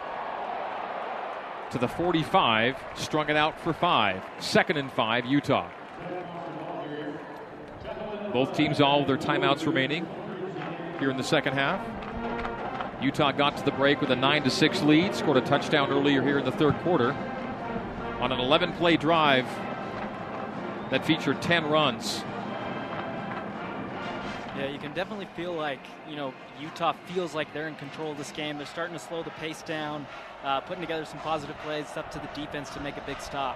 To 1.72 1.78
the 1.78 1.88
45, 1.88 2.78
strung 2.96 3.30
it 3.30 3.36
out 3.36 3.60
for 3.60 3.74
five. 3.74 4.24
Second 4.40 4.78
and 4.78 4.92
five, 4.92 5.26
Utah. 5.26 5.70
Both 8.32 8.56
teams, 8.56 8.80
all 8.80 9.06
their 9.06 9.18
timeouts 9.18 9.66
remaining 9.66 10.08
here 11.00 11.12
in 11.12 11.18
the 11.18 11.24
second 11.24 11.54
half. 11.54 11.86
Utah 13.02 13.32
got 13.32 13.58
to 13.58 13.66
the 13.66 13.72
break 13.72 14.00
with 14.02 14.12
a 14.12 14.16
9 14.16 14.44
to 14.44 14.50
6 14.50 14.82
lead, 14.84 15.14
scored 15.14 15.38
a 15.38 15.42
touchdown 15.42 15.92
earlier 15.92 16.22
here 16.22 16.40
in 16.40 16.46
the 16.46 16.52
third 16.52 16.76
quarter 16.80 17.12
on 18.20 18.32
an 18.32 18.40
11 18.40 18.74
play 18.74 18.98
drive 18.98 19.46
that 20.90 21.06
featured 21.06 21.42
10 21.42 21.70
runs. 21.70 22.24
Yeah, 24.58 24.70
you 24.70 24.80
can 24.80 24.92
definitely 24.94 25.28
feel 25.36 25.54
like, 25.54 25.80
you 26.10 26.16
know, 26.16 26.34
Utah 26.60 26.94
feels 27.14 27.36
like 27.36 27.54
they're 27.54 27.68
in 27.68 27.76
control 27.76 28.14
of 28.14 28.18
this 28.18 28.32
game. 28.32 28.58
They're 28.58 28.66
starting 28.66 28.94
to 28.94 29.00
slow 29.00 29.22
the 29.22 29.30
pace 29.32 29.62
down, 29.62 30.08
uh, 30.44 30.62
putting 30.62 30.82
together 30.82 31.06
some 31.06 31.20
positive 31.20 31.56
plays. 31.60 31.86
It's 31.86 31.96
up 31.98 32.10
to 32.12 32.20
the 32.20 32.30
defense 32.34 32.72
to 32.72 32.80
make 32.80 32.98
a 32.98 33.02
big 33.02 33.22
stop. 33.22 33.56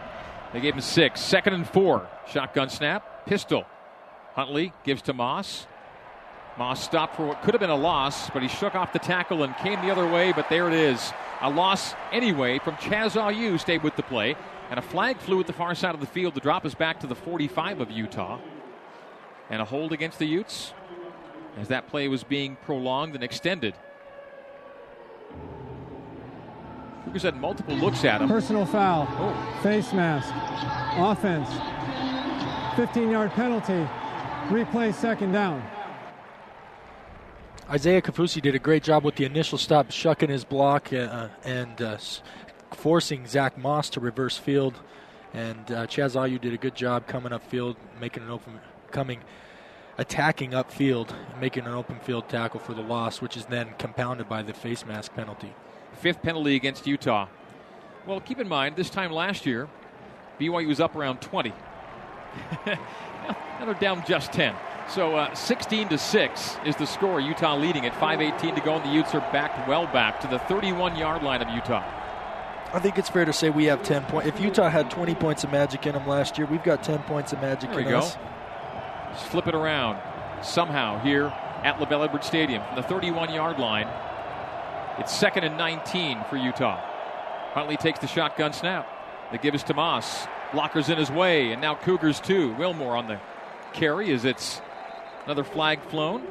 They 0.54 0.62
gave 0.62 0.76
him 0.76 0.82
six. 0.82 1.20
Second 1.20 1.54
and 1.56 1.68
four. 1.68 2.08
Shotgun 2.28 2.70
snap. 2.70 3.26
Pistol. 3.26 3.66
Huntley 4.36 4.74
gives 4.84 5.02
to 5.04 5.14
Moss. 5.14 5.66
Moss 6.60 6.84
stopped 6.84 7.16
for 7.16 7.26
what 7.26 7.42
could 7.42 7.56
have 7.56 7.62
been 7.62 7.72
a 7.72 7.76
loss, 7.76 8.30
but 8.30 8.44
he 8.44 8.48
shook 8.48 8.76
off 8.76 8.94
the 8.94 9.00
tackle 9.00 9.42
and 9.42 9.56
came 9.58 9.82
the 9.82 9.92
other 9.92 10.08
way. 10.08 10.34
But 10.34 10.50
there 10.50 10.68
it 10.68 10.74
is. 10.74 11.12
A 11.42 11.50
loss 11.50 11.96
anyway 12.12 12.60
from 12.60 12.76
Chaz 12.76 13.20
Ayu 13.20 13.60
stayed 13.60 13.82
with 13.82 13.96
the 13.96 14.04
play. 14.04 14.36
And 14.70 14.78
a 14.78 14.84
flag 14.84 15.18
flew 15.18 15.40
at 15.40 15.48
the 15.48 15.54
far 15.54 15.74
side 15.74 15.96
of 15.96 16.00
the 16.00 16.08
field. 16.08 16.36
The 16.36 16.42
drop 16.42 16.64
is 16.64 16.76
back 16.76 17.00
to 17.00 17.08
the 17.08 17.16
45 17.16 17.82
of 17.82 17.90
Utah. 17.90 18.40
And 19.52 19.62
a 19.62 19.66
hold 19.66 19.92
against 19.92 20.18
the 20.18 20.26
Utes 20.26 20.74
as 21.58 21.68
that 21.68 21.88
play 21.88 22.08
was 22.08 22.24
being 22.24 22.56
prolonged 22.56 23.14
and 23.14 23.24
extended. 23.24 23.76
Cougars 27.06 27.24
had 27.24 27.36
multiple 27.36 27.76
looks 27.76 28.06
at 28.06 28.22
him. 28.22 28.30
Personal 28.30 28.66
foul. 28.66 29.08
Oh. 29.10 29.60
Face 29.62 29.92
mask. 29.92 30.34
Offense. 30.98 31.50
15 32.76 33.10
yard 33.10 33.32
penalty. 33.32 33.88
Replay 34.48 34.94
second 34.94 35.34
down. 35.34 35.62
Isaiah 37.70 38.02
Kaufusi 38.02 38.42
did 38.42 38.56
a 38.56 38.60
great 38.60 38.84
job 38.84 39.04
with 39.04 39.16
the 39.16 39.24
initial 39.24 39.58
stop, 39.58 39.92
shucking 39.92 40.30
his 40.30 40.44
block 40.44 40.92
uh, 40.92 41.30
and 41.44 41.82
uh, 41.82 41.98
forcing 42.72 43.26
Zach 43.28 43.58
Moss 43.58 43.90
to 43.92 44.00
reverse 44.00 44.38
field. 44.38 44.80
And 45.34 45.72
uh, 45.72 45.88
Chaz 45.88 46.16
Ayu 46.16 46.40
did 46.40 46.54
a 46.54 46.58
good 46.58 46.76
job 46.76 47.08
coming 47.08 47.32
up 47.32 47.44
field, 47.48 47.78
making 48.00 48.24
an 48.24 48.30
open, 48.30 48.60
coming 48.92 49.22
attacking 49.98 50.52
upfield, 50.52 51.14
making 51.40 51.66
an 51.66 51.74
open 51.74 52.00
field 52.00 52.28
tackle 52.28 52.60
for 52.60 52.74
the 52.74 52.82
loss, 52.82 53.22
which 53.22 53.38
is 53.38 53.46
then 53.46 53.70
compounded 53.78 54.28
by 54.28 54.42
the 54.42 54.54
face 54.54 54.86
mask 54.86 55.14
penalty. 55.14 55.54
Fifth 55.94 56.22
penalty 56.22 56.56
against 56.56 56.88
Utah. 56.88 57.28
Well, 58.08 58.20
keep 58.20 58.40
in 58.40 58.48
mind, 58.48 58.76
this 58.76 58.90
time 58.90 59.12
last 59.12 59.46
year, 59.46 59.70
BYU 60.40 60.68
was 60.68 60.80
up 60.80 60.96
around 60.96 61.22
20. 61.22 61.54
now 62.66 62.80
they're 63.66 63.74
down 63.76 64.04
just 64.08 64.32
10. 64.32 64.56
So 64.90 65.16
uh, 65.16 65.34
16 65.36 65.90
to 65.90 65.98
6 65.98 66.58
is 66.66 66.76
the 66.76 66.88
score. 66.88 67.20
Utah 67.20 67.56
leading 67.56 67.86
at 67.86 67.94
5:18 67.94 68.56
to 68.56 68.62
go, 68.62 68.76
and 68.76 68.84
the 68.84 68.94
Utes 68.94 69.14
are 69.14 69.22
back 69.32 69.68
well 69.68 69.86
back 69.86 70.20
to 70.22 70.28
the 70.28 70.40
31-yard 70.40 71.22
line 71.22 71.42
of 71.42 71.50
Utah. 71.50 71.84
I 72.74 72.80
think 72.80 72.98
it's 72.98 73.10
fair 73.10 73.26
to 73.26 73.34
say 73.34 73.50
we 73.50 73.66
have 73.66 73.84
10 73.84 74.06
points. 74.06 74.28
If 74.28 74.40
Utah 74.40 74.70
had 74.70 74.90
20 74.90 75.14
points 75.16 75.44
of 75.44 75.52
magic 75.52 75.86
in 75.86 75.94
them 75.94 76.08
last 76.08 76.38
year, 76.38 76.48
we've 76.48 76.64
got 76.64 76.84
10 76.84 77.00
points 77.00 77.34
of 77.34 77.42
magic 77.42 77.70
there 77.70 77.82
in 77.82 77.94
us. 77.94 78.16
Go 78.16 78.22
flip 79.16 79.48
it 79.48 79.56
around 79.56 80.02
somehow 80.44 81.00
here 81.00 81.28
at 81.64 81.78
LaVell 81.78 82.06
Edwards 82.06 82.28
Stadium 82.28 82.64
from 82.66 82.76
the 82.76 82.84
31 82.84 83.34
yard 83.34 83.60
line. 83.60 83.88
It's 84.98 85.16
second 85.16 85.44
and 85.44 85.58
19 85.58 86.24
for 86.30 86.38
Utah. 86.38 86.80
Huntley 87.54 87.78
takes 87.78 88.00
the 88.00 88.08
shotgun 88.08 88.54
snap. 88.54 88.88
They 89.32 89.38
give 89.38 89.56
us 89.56 89.64
to 89.64 89.74
Moss. 89.74 90.26
Blockers 90.52 90.90
in 90.90 90.98
his 90.98 91.10
way, 91.10 91.52
and 91.54 91.62
now 91.62 91.76
Cougars 91.76 92.20
too. 92.20 92.54
Wilmore 92.56 92.98
on 92.98 93.08
the 93.08 93.20
carry 93.74 94.12
as 94.12 94.26
it's 94.26 94.62
another 95.26 95.44
flag 95.44 95.82
flown. 95.84 96.24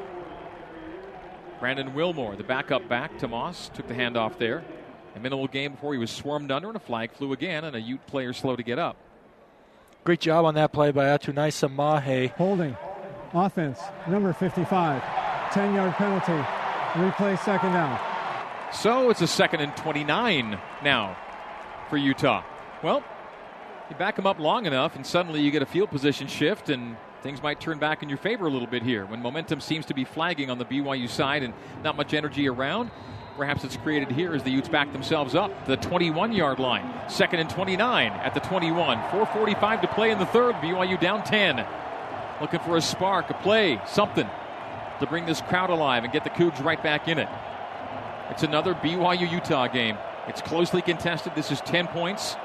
Brandon 1.59 1.95
Wilmore, 1.95 2.37
the 2.37 2.45
backup 2.45 2.89
back 2.89 3.19
to 3.19 3.29
Moss, 3.29 3.71
took 3.75 3.87
the 3.89 3.95
handoff 3.95 4.39
there. 4.39 4.63
A 5.17 5.21
minimal 5.21 5.47
game 5.47 5.73
before 5.73 5.93
he 5.93 5.99
was 5.99 6.11
swarmed 6.11 6.51
under 6.51 6.69
and 6.69 6.77
a 6.77 6.81
flag 6.81 7.13
flew 7.13 7.33
again, 7.33 7.65
and 7.65 7.75
a 7.75 7.81
Ute 7.81 8.07
player 8.07 8.33
slow 8.33 8.57
to 8.57 8.63
get 8.63 8.79
up. 8.79 8.97
Great 10.05 10.21
job 10.21 10.47
on 10.47 10.55
that 10.55 10.73
play 10.73 10.91
by 10.93 11.05
Atunaisa 11.05 11.71
Mahe. 11.71 12.29
Holding. 12.37 12.77
Offense, 13.35 13.79
number 14.09 14.33
55. 14.33 15.03
10 15.53 15.75
yard 15.75 15.93
penalty. 15.95 16.47
Replay 16.93 17.39
second 17.45 17.73
down. 17.73 18.01
So 18.73 19.11
it's 19.11 19.21
a 19.21 19.27
second 19.27 19.61
and 19.61 19.77
29 19.77 20.59
now 20.83 21.17
for 21.89 21.97
Utah. 21.97 22.43
Well, 22.83 23.05
you 23.91 23.97
back 23.97 24.17
them 24.17 24.27
up 24.27 24.39
long 24.39 24.67
enough, 24.67 24.97
and 24.97 25.07
suddenly 25.07 25.43
you 25.43 25.51
get 25.51 25.63
a 25.63 25.67
field 25.67 25.91
position 25.91 26.29
shift, 26.29 26.71
and 26.71 26.97
things 27.23 27.43
might 27.43 27.61
turn 27.61 27.79
back 27.79 28.03
in 28.03 28.09
your 28.09 28.19
favor 28.19 28.47
a 28.47 28.51
little 28.51 28.69
bit 28.69 28.83
here. 28.83 29.05
When 29.05 29.21
momentum 29.21 29.61
seems 29.61 29.87
to 29.87 29.95
be 29.95 30.05
flagging 30.05 30.51
on 30.51 30.59
the 30.59 30.65
BYU 30.65 31.09
side 31.09 31.43
and 31.43 31.53
not 31.85 31.97
much 31.97 32.15
energy 32.15 32.49
around, 32.49 32.91
perhaps 33.37 33.65
it's 33.65 33.77
created 33.77 34.11
here 34.11 34.35
as 34.35 34.43
the 34.43 34.51
Utes 34.51 34.69
back 34.69 34.93
themselves 34.93 35.35
up 35.35 35.67
the 35.67 35.77
21 35.77 36.33
yard 36.33 36.59
line. 36.59 36.91
Second 37.09 37.41
and 37.41 37.51
29 37.51 38.13
at 38.13 38.35
the 38.35 38.41
21. 38.41 38.99
4.45 38.99 39.81
to 39.83 39.89
play 39.89 40.11
in 40.11 40.19
the 40.19 40.27
third. 40.27 40.55
BYU 40.57 41.01
down 41.01 41.23
10. 41.23 41.67
Looking 42.41 42.61
for 42.61 42.77
a 42.77 42.81
spark, 42.81 43.31
a 43.31 43.35
play, 43.35 43.81
something 43.87 44.29
to 45.01 45.07
bring 45.07 45.27
this 45.27 45.41
crowd 45.43 45.71
alive 45.71 46.05
and 46.05 46.13
get 46.13 46.25
the 46.25 46.31
Cougs 46.31 46.63
right 46.63 46.83
back 46.83 47.09
in 47.09 47.19
it. 47.19 47.29
It's 48.31 48.43
another 48.43 48.75
BYU 48.75 49.31
Utah 49.31 49.67
game. 49.67 49.97
It's 50.29 50.41
closely 50.41 50.83
contested. 50.83 51.35
This 51.35 51.51
is 51.51 51.61
10 51.63 51.89
points. 51.89 52.37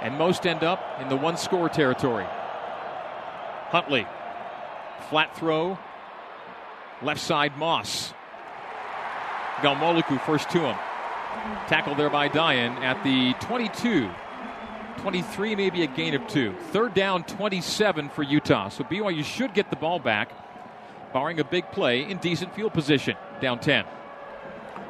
And 0.00 0.16
most 0.16 0.46
end 0.46 0.62
up 0.62 0.80
in 1.00 1.08
the 1.08 1.16
one 1.16 1.36
score 1.36 1.68
territory. 1.68 2.26
Huntley. 3.70 4.06
Flat 5.08 5.36
throw. 5.36 5.78
Left 7.02 7.20
side 7.20 7.56
Moss. 7.56 8.12
Ghanwoloku 9.62 10.20
first 10.26 10.50
to 10.50 10.58
him. 10.58 10.76
Tackled 11.68 11.96
there 11.96 12.10
by 12.10 12.28
Dayan 12.28 12.76
at 12.80 13.02
the 13.04 13.34
22. 13.44 14.10
23, 14.98 15.56
maybe 15.56 15.82
a 15.82 15.86
gain 15.86 16.14
of 16.14 16.26
two. 16.26 16.54
Third 16.70 16.94
down, 16.94 17.24
27 17.24 18.10
for 18.10 18.22
Utah. 18.22 18.68
So 18.68 18.84
BYU 18.84 19.24
should 19.24 19.54
get 19.54 19.70
the 19.70 19.76
ball 19.76 19.98
back, 19.98 20.30
barring 21.12 21.40
a 21.40 21.44
big 21.44 21.70
play 21.72 22.02
in 22.08 22.18
decent 22.18 22.54
field 22.54 22.72
position. 22.72 23.16
Down 23.40 23.58
10. 23.58 23.84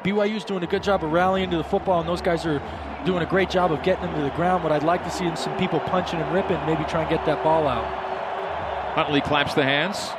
BYU's 0.03 0.43
doing 0.43 0.63
a 0.63 0.67
good 0.67 0.83
job 0.83 1.03
of 1.03 1.11
rallying 1.11 1.49
to 1.51 1.57
the 1.57 1.63
football, 1.63 1.99
and 2.01 2.09
those 2.09 2.21
guys 2.21 2.45
are 2.45 2.61
doing 3.05 3.23
a 3.23 3.25
great 3.25 3.49
job 3.49 3.71
of 3.71 3.81
getting 3.83 4.05
them 4.05 4.15
to 4.15 4.21
the 4.21 4.35
ground. 4.35 4.63
What 4.63 4.71
I'd 4.71 4.83
like 4.83 5.03
to 5.03 5.09
see 5.09 5.25
is 5.25 5.39
some 5.39 5.57
people 5.57 5.79
punching 5.79 6.19
and 6.19 6.33
ripping, 6.33 6.63
maybe 6.65 6.83
try 6.83 7.01
and 7.01 7.09
get 7.09 7.25
that 7.25 7.43
ball 7.43 7.67
out. 7.67 7.85
Huntley 8.95 9.21
claps 9.21 9.53
the 9.53 9.63
hands. 9.63 10.09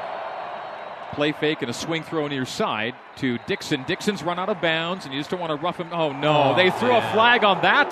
Play 1.14 1.33
fake 1.33 1.62
and 1.62 1.70
a 1.70 1.74
swing 1.74 2.03
throw 2.03 2.27
near 2.27 2.44
side 2.44 2.94
to 3.16 3.38
Dixon. 3.46 3.85
Dixon's 3.87 4.22
run 4.22 4.38
out 4.38 4.48
of 4.48 4.61
bounds, 4.61 5.05
and 5.05 5.14
you 5.14 5.20
just 5.20 5.31
don't 5.31 5.40
want 5.40 5.50
to 5.50 5.57
rough 5.57 5.77
him. 5.77 5.88
Oh, 5.92 6.12
no. 6.12 6.53
Oh, 6.53 6.57
they 6.57 6.70
threw 6.70 6.88
man. 6.88 7.03
a 7.03 7.12
flag 7.12 7.44
on 7.44 7.62
that. 7.62 7.90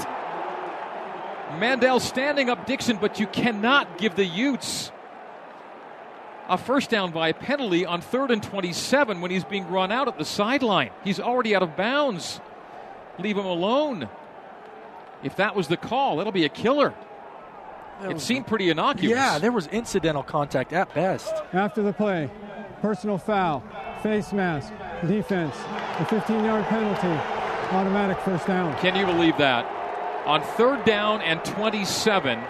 Mandell 1.61 2.01
standing 2.01 2.51
up 2.51 2.67
Dixon, 2.67 2.97
but 3.01 3.21
you 3.21 3.27
cannot 3.27 3.99
give 3.99 4.17
the 4.17 4.25
Utes 4.25 4.91
a 6.49 6.59
first 6.59 6.91
down 6.91 7.13
by 7.13 7.29
a 7.29 7.35
penalty 7.35 7.87
on 7.87 8.01
third 8.01 8.31
and 8.31 8.43
27 8.43 9.21
when 9.21 9.31
he's 9.31 9.45
being 9.45 9.69
run 9.69 9.93
out 9.93 10.09
at 10.09 10.19
the 10.19 10.25
sideline. 10.25 10.91
He's 11.05 11.21
already 11.21 11.55
out 11.55 11.63
of 11.63 11.77
bounds. 11.77 12.41
Leave 13.19 13.37
him 13.39 13.47
alone. 13.47 14.09
If 15.23 15.37
that 15.37 15.55
was 15.55 15.69
the 15.69 15.77
call, 15.77 16.17
that'll 16.17 16.33
be 16.33 16.45
a 16.45 16.49
killer. 16.49 16.95
It 18.03 18.21
seemed 18.21 18.49
pretty 18.49 18.69
innocuous. 18.71 19.15
Yeah, 19.15 19.39
there 19.39 19.53
was 19.53 19.69
incidental 19.69 20.25
contact 20.25 20.73
at 20.73 20.93
best. 20.93 21.33
After 21.53 21.83
the 21.83 21.93
play, 21.93 22.29
personal 22.83 23.17
foul, 23.17 23.63
face 24.03 24.33
mask, 24.33 24.73
defense, 25.07 25.55
a 26.01 26.05
15 26.05 26.45
yard 26.45 26.65
penalty, 26.65 27.07
automatic 27.73 28.19
first 28.19 28.47
down. 28.49 28.77
Can 28.81 28.97
you 28.97 29.07
believe 29.07 29.39
that? 29.39 29.65
On 30.27 30.43
third 30.43 30.85
down 30.85 31.23
and 31.23 31.43
27, 31.45 32.43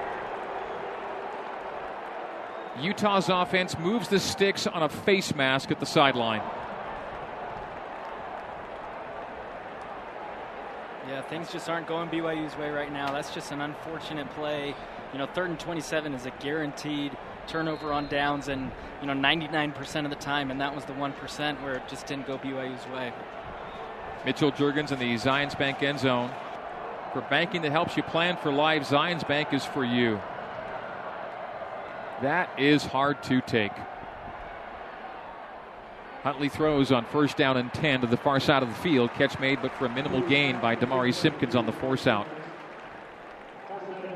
Utah's 2.80 3.28
offense 3.28 3.78
moves 3.78 4.08
the 4.08 4.18
sticks 4.18 4.66
on 4.66 4.82
a 4.82 4.88
face 4.88 5.34
mask 5.34 5.70
at 5.70 5.78
the 5.78 5.86
sideline. 5.86 6.40
Yeah, 11.08 11.20
things 11.28 11.52
just 11.52 11.68
aren't 11.68 11.86
going 11.86 12.08
BYU's 12.08 12.56
way 12.56 12.70
right 12.70 12.90
now. 12.90 13.12
That's 13.12 13.34
just 13.34 13.52
an 13.52 13.60
unfortunate 13.60 14.30
play. 14.30 14.74
You 15.12 15.18
know, 15.18 15.26
third 15.26 15.50
and 15.50 15.60
27 15.60 16.14
is 16.14 16.24
a 16.24 16.30
guaranteed 16.40 17.14
turnover 17.52 17.92
on 17.92 18.08
downs, 18.08 18.48
and, 18.48 18.72
you 19.02 19.06
know, 19.06 19.12
99% 19.12 20.04
of 20.04 20.10
the 20.10 20.16
time, 20.16 20.50
and 20.50 20.60
that 20.60 20.74
was 20.74 20.86
the 20.86 20.94
1% 20.94 21.62
where 21.62 21.74
it 21.74 21.82
just 21.86 22.06
didn't 22.06 22.26
go 22.26 22.38
BYU's 22.38 22.88
way. 22.88 23.12
Mitchell 24.24 24.50
Juergens 24.50 24.90
in 24.90 24.98
the 24.98 25.14
Zions 25.14 25.56
Bank 25.58 25.82
end 25.82 26.00
zone. 26.00 26.30
For 27.12 27.20
banking 27.20 27.60
that 27.62 27.72
helps 27.72 27.96
you 27.96 28.02
plan 28.02 28.38
for 28.38 28.50
life, 28.50 28.88
Zions 28.88 29.26
Bank 29.28 29.52
is 29.52 29.64
for 29.66 29.84
you. 29.84 30.18
That 32.22 32.48
is 32.58 32.84
hard 32.84 33.22
to 33.24 33.42
take. 33.42 33.72
Huntley 36.22 36.48
throws 36.48 36.90
on 36.92 37.04
first 37.06 37.36
down 37.36 37.56
and 37.56 37.72
10 37.74 38.02
to 38.02 38.06
the 38.06 38.16
far 38.16 38.40
side 38.40 38.62
of 38.62 38.68
the 38.68 38.74
field. 38.76 39.10
Catch 39.14 39.38
made, 39.40 39.60
but 39.60 39.72
for 39.72 39.86
a 39.86 39.88
minimal 39.90 40.22
gain 40.22 40.58
by 40.60 40.76
Demari 40.76 41.12
Simpkins 41.12 41.54
on 41.54 41.66
the 41.66 41.72
force 41.72 42.06
out. 42.06 42.26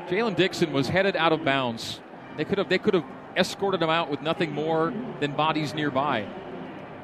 Jalen 0.07 0.37
Dixon 0.37 0.71
was 0.71 0.87
headed 0.87 1.17
out 1.17 1.33
of 1.33 1.43
bounds. 1.43 1.99
They 2.37 2.45
could 2.45 2.59
have 2.59 2.69
they 2.69 2.77
could 2.77 2.93
have 2.93 3.03
escorted 3.37 3.81
him 3.81 3.89
out 3.89 4.09
with 4.09 4.21
nothing 4.21 4.51
more 4.51 4.93
than 5.19 5.33
bodies 5.33 5.73
nearby, 5.73 6.27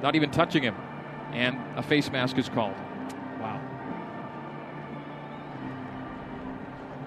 not 0.02 0.16
even 0.16 0.32
touching 0.32 0.64
him, 0.64 0.76
and 1.32 1.58
a 1.78 1.84
face 1.84 2.12
mask 2.12 2.38
is 2.38 2.50
called. 2.50 2.76
Wow. 3.40 3.62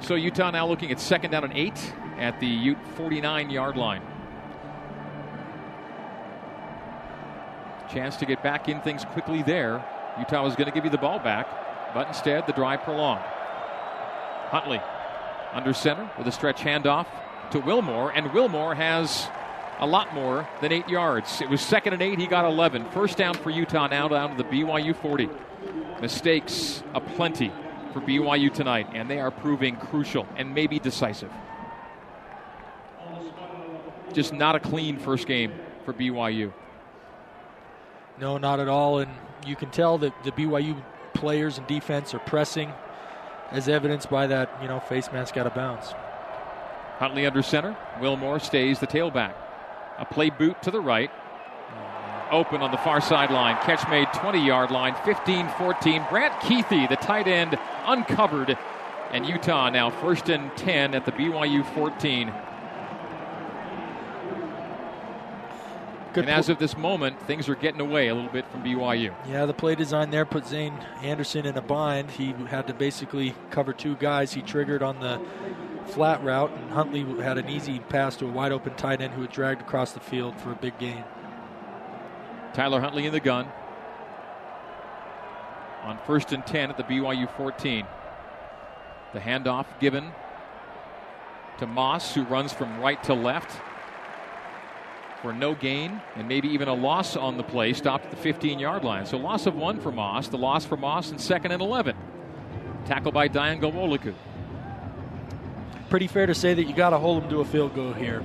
So 0.00 0.14
Utah 0.14 0.50
now 0.50 0.66
looking 0.66 0.92
at 0.92 1.00
second 1.00 1.32
down 1.32 1.44
and 1.44 1.52
eight 1.52 1.94
at 2.18 2.38
the 2.40 2.46
Ute 2.46 2.78
49 2.94 3.50
yard 3.50 3.76
line. 3.76 4.02
Chance 7.90 8.16
to 8.16 8.26
get 8.26 8.42
back 8.42 8.68
in 8.68 8.80
things 8.80 9.04
quickly 9.04 9.42
there. 9.42 9.84
Utah 10.18 10.42
was 10.42 10.56
going 10.56 10.66
to 10.66 10.74
give 10.74 10.84
you 10.84 10.90
the 10.90 10.98
ball 10.98 11.18
back, 11.18 11.46
but 11.94 12.08
instead 12.08 12.46
the 12.46 12.52
drive 12.52 12.82
prolonged. 12.82 13.24
Huntley 14.50 14.80
under 15.52 15.72
center 15.72 16.10
with 16.18 16.26
a 16.26 16.32
stretch 16.32 16.60
handoff 16.60 17.06
to 17.52 17.60
Wilmore, 17.60 18.10
and 18.10 18.32
Wilmore 18.32 18.74
has 18.74 19.28
a 19.78 19.86
lot 19.86 20.14
more 20.14 20.48
than 20.60 20.72
eight 20.72 20.88
yards. 20.88 21.40
It 21.40 21.48
was 21.50 21.60
second 21.60 21.92
and 21.92 22.02
eight, 22.02 22.18
he 22.18 22.26
got 22.26 22.44
11. 22.44 22.90
First 22.90 23.18
down 23.18 23.34
for 23.34 23.50
Utah 23.50 23.86
now 23.86 24.08
down 24.08 24.36
to 24.36 24.42
the 24.42 24.48
BYU 24.48 24.94
40. 24.96 25.28
Mistakes 26.00 26.82
aplenty 26.94 27.52
for 27.92 28.00
BYU 28.00 28.52
tonight, 28.52 28.88
and 28.92 29.10
they 29.10 29.20
are 29.20 29.30
proving 29.30 29.76
crucial 29.76 30.26
and 30.36 30.54
maybe 30.54 30.78
decisive. 30.78 31.30
Just 34.12 34.32
not 34.32 34.54
a 34.54 34.60
clean 34.60 34.98
first 34.98 35.26
game 35.26 35.52
for 35.84 35.92
BYU. 35.92 36.52
No, 38.18 38.38
not 38.38 38.60
at 38.60 38.68
all. 38.68 38.98
And 38.98 39.10
you 39.46 39.56
can 39.56 39.70
tell 39.70 39.98
that 39.98 40.12
the 40.24 40.32
BYU 40.32 40.82
players 41.14 41.58
and 41.58 41.66
defense 41.66 42.14
are 42.14 42.18
pressing, 42.18 42.72
as 43.50 43.68
evidenced 43.68 44.10
by 44.10 44.26
that, 44.26 44.58
you 44.62 44.68
know, 44.68 44.80
face 44.80 45.10
mask 45.12 45.36
out 45.36 45.46
of 45.46 45.54
bounds. 45.54 45.94
Huntley 46.98 47.26
under 47.26 47.42
center. 47.42 47.76
Wilmore 48.00 48.40
stays 48.40 48.78
the 48.78 48.86
tailback. 48.86 49.34
A 49.98 50.04
play 50.04 50.30
boot 50.30 50.62
to 50.62 50.70
the 50.70 50.80
right. 50.80 51.10
Open 52.30 52.60
on 52.60 52.72
the 52.72 52.78
far 52.78 53.00
sideline. 53.00 53.56
Catch 53.62 53.88
made 53.88 54.08
20 54.12 54.44
yard 54.44 54.70
line, 54.70 54.96
15 55.04 55.48
14. 55.58 56.06
Brant 56.10 56.32
Kuithe, 56.40 56.88
the 56.88 56.96
tight 56.96 57.28
end, 57.28 57.58
uncovered. 57.84 58.58
And 59.12 59.24
Utah 59.24 59.70
now 59.70 59.90
first 59.90 60.28
and 60.28 60.54
10 60.56 60.94
at 60.94 61.04
the 61.06 61.12
BYU 61.12 61.64
14. 61.74 62.32
Good 66.12 66.24
and 66.24 66.32
as 66.32 66.48
of 66.48 66.58
this 66.58 66.76
moment, 66.78 67.20
things 67.26 67.46
are 67.48 67.54
getting 67.54 67.80
away 67.80 68.08
a 68.08 68.14
little 68.14 68.30
bit 68.30 68.50
from 68.50 68.64
BYU. 68.64 69.14
Yeah, 69.28 69.44
the 69.44 69.52
play 69.52 69.74
design 69.74 70.10
there 70.10 70.24
put 70.24 70.46
Zayne 70.46 70.72
Anderson 71.02 71.44
in 71.44 71.58
a 71.58 71.60
bind. 71.60 72.10
He 72.10 72.32
had 72.48 72.66
to 72.68 72.74
basically 72.74 73.34
cover 73.50 73.74
two 73.74 73.96
guys. 73.96 74.32
He 74.32 74.40
triggered 74.40 74.82
on 74.82 74.98
the 74.98 75.20
flat 75.86 76.22
route, 76.22 76.50
and 76.50 76.70
Huntley 76.70 77.02
had 77.22 77.38
an 77.38 77.48
easy 77.48 77.80
pass 77.80 78.16
to 78.16 78.26
a 78.26 78.30
wide 78.30 78.52
open 78.52 78.74
tight 78.74 79.00
end 79.00 79.14
who 79.14 79.22
had 79.22 79.32
dragged 79.32 79.60
across 79.60 79.92
the 79.92 80.00
field 80.00 80.38
for 80.40 80.52
a 80.52 80.56
big 80.56 80.78
gain. 80.78 81.04
Tyler 82.52 82.80
Huntley 82.80 83.06
in 83.06 83.12
the 83.12 83.20
gun. 83.20 83.46
On 85.82 85.98
first 86.06 86.32
and 86.32 86.44
10 86.46 86.70
at 86.70 86.76
the 86.76 86.82
BYU 86.84 87.30
14. 87.36 87.86
The 89.12 89.20
handoff 89.20 89.66
given 89.78 90.10
to 91.58 91.66
Moss, 91.66 92.14
who 92.14 92.24
runs 92.24 92.52
from 92.52 92.80
right 92.80 93.02
to 93.04 93.14
left 93.14 93.60
for 95.22 95.32
no 95.32 95.54
gain 95.54 96.00
and 96.16 96.28
maybe 96.28 96.48
even 96.48 96.68
a 96.68 96.74
loss 96.74 97.16
on 97.16 97.36
the 97.36 97.42
play, 97.42 97.72
stopped 97.72 98.06
at 98.06 98.10
the 98.10 98.16
15 98.16 98.58
yard 98.58 98.84
line. 98.84 99.06
So, 99.06 99.16
loss 99.16 99.46
of 99.46 99.54
one 99.54 99.80
for 99.80 99.92
Moss, 99.92 100.28
the 100.28 100.38
loss 100.38 100.64
for 100.64 100.76
Moss 100.76 101.10
in 101.10 101.18
second 101.18 101.52
and 101.52 101.62
11. 101.62 101.96
Tackled 102.86 103.14
by 103.14 103.28
Dayan 103.28 103.60
Ghanwoloku. 103.60 104.14
Pretty 105.88 106.08
fair 106.08 106.26
to 106.26 106.34
say 106.34 106.52
that 106.52 106.64
you 106.64 106.74
got 106.74 106.90
to 106.90 106.98
hold 106.98 107.22
them 107.22 107.30
to 107.30 107.40
a 107.40 107.44
field 107.44 107.74
goal 107.74 107.92
here. 107.92 108.24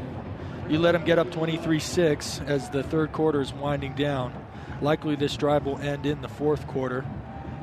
You 0.68 0.80
let 0.80 0.94
them 0.94 1.06
get 1.06 1.20
up 1.20 1.32
23 1.32 1.80
6 1.80 2.42
as 2.48 2.70
the 2.70 2.82
third 2.82 3.12
quarter 3.12 3.40
is 3.40 3.54
winding 3.54 3.94
down. 3.94 4.34
Likely 4.82 5.16
this 5.16 5.38
drive 5.38 5.66
will 5.66 5.78
end 5.78 6.08
in 6.08 6.22
the 6.22 6.28
fourth 6.28 6.66
quarter 6.66 7.06